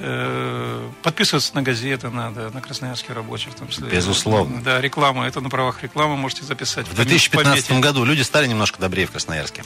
Э, 0.00 0.90
подписываться 1.02 1.54
на 1.54 1.62
газеты 1.62 2.10
надо, 2.10 2.50
на 2.50 2.60
Красноярский 2.60 3.14
рабочий 3.14 3.50
в 3.50 3.54
том 3.54 3.68
числе. 3.68 3.88
Безусловно. 3.88 4.60
Да, 4.62 4.80
реклама, 4.80 5.26
это 5.26 5.40
на 5.40 5.50
правах 5.50 5.82
рекламы 5.82 6.16
можете 6.16 6.44
записать. 6.44 6.88
В 6.88 6.94
2015 6.94 7.80
году 7.80 8.04
люди 8.04 8.22
стали 8.22 8.46
немножко 8.48 8.80
добрее 8.80 9.06
в 9.06 9.12
Красноярске. 9.12 9.64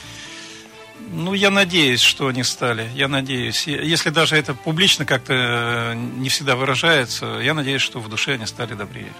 Ну, 1.11 1.33
я 1.33 1.49
надеюсь, 1.49 2.01
что 2.01 2.27
они 2.27 2.43
стали. 2.43 2.87
Я 2.93 3.07
надеюсь. 3.07 3.65
Если 3.65 4.11
даже 4.11 4.35
это 4.35 4.53
публично 4.53 5.05
как-то 5.05 5.33
э, 5.33 5.95
не 5.95 6.29
всегда 6.29 6.55
выражается, 6.55 7.39
я 7.41 7.55
надеюсь, 7.55 7.81
что 7.81 7.99
в 7.99 8.07
душе 8.07 8.33
они 8.33 8.45
стали 8.45 8.75
добрее. 8.75 9.11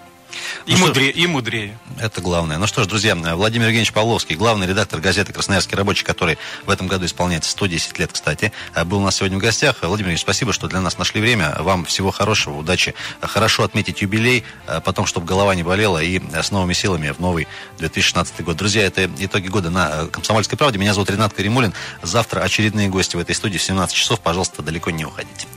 И, 0.66 0.74
ну 0.74 0.88
мудрее, 0.88 1.12
и 1.12 1.28
мудрее. 1.28 1.78
Это 2.00 2.22
главное. 2.22 2.58
Ну 2.58 2.68
что 2.68 2.84
ж, 2.84 2.88
друзья, 2.88 3.16
Владимир 3.16 3.68
Евгеньевич 3.68 3.94
Павловский, 3.94 4.36
главный 4.36 4.68
редактор 4.68 5.00
газеты 5.00 5.34
«Красноярский 5.34 5.76
рабочий», 5.76 6.04
который 6.04 6.38
в 6.66 6.70
этом 6.70 6.88
году 6.88 7.06
исполняется 7.06 7.52
110 7.52 8.00
лет, 8.00 8.12
кстати, 8.12 8.52
э, 8.74 8.84
был 8.84 9.00
у 9.00 9.04
нас 9.04 9.18
сегодня 9.18 9.38
в 9.38 9.42
гостях. 9.42 9.78
Владимир 9.82 10.10
Евгеньевич, 10.10 10.22
спасибо, 10.22 10.54
что 10.54 10.68
для 10.68 10.82
нас 10.82 10.98
нашли 10.98 11.22
время. 11.22 11.56
Вам 11.60 11.86
всего 11.86 12.12
хорошего, 12.12 12.58
удачи, 12.58 12.94
хорошо 13.22 13.64
отметить 13.64 14.02
юбилей, 14.02 14.44
э, 14.68 14.82
потом, 14.84 15.06
чтобы 15.06 15.26
голова 15.26 15.56
не 15.56 15.64
болела, 15.64 16.02
и 16.02 16.22
с 16.34 16.52
новыми 16.52 16.74
силами 16.74 17.10
в 17.10 17.20
новый 17.20 17.48
2016 17.78 18.42
год. 18.42 18.58
Друзья, 18.58 18.84
это 18.84 19.10
итоги 19.20 19.48
года 19.48 19.70
на 19.70 19.90
э, 19.92 20.08
«Комсомольской 20.08 20.58
правде». 20.58 20.78
Меня 20.78 20.94
зовут 20.94 21.10
Ренат 21.10 21.34
Каримулин. 21.34 21.74
Завтра 22.02 22.42
очередные 22.42 22.90
гости 22.90 23.16
в 23.16 23.20
этой 23.20 23.36
студии 23.36 23.58
в 23.58 23.64
17 23.64 23.96
часов. 23.96 24.20
Пожалуйста, 24.20 24.62
далеко 24.62 24.92
не 24.92 25.06
уходите. 25.06 25.48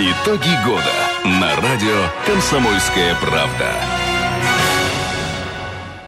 Итоги 0.00 0.56
года 0.64 0.94
на 1.24 1.56
радио 1.56 2.08
«Комсомольская 2.24 3.16
правда». 3.16 4.07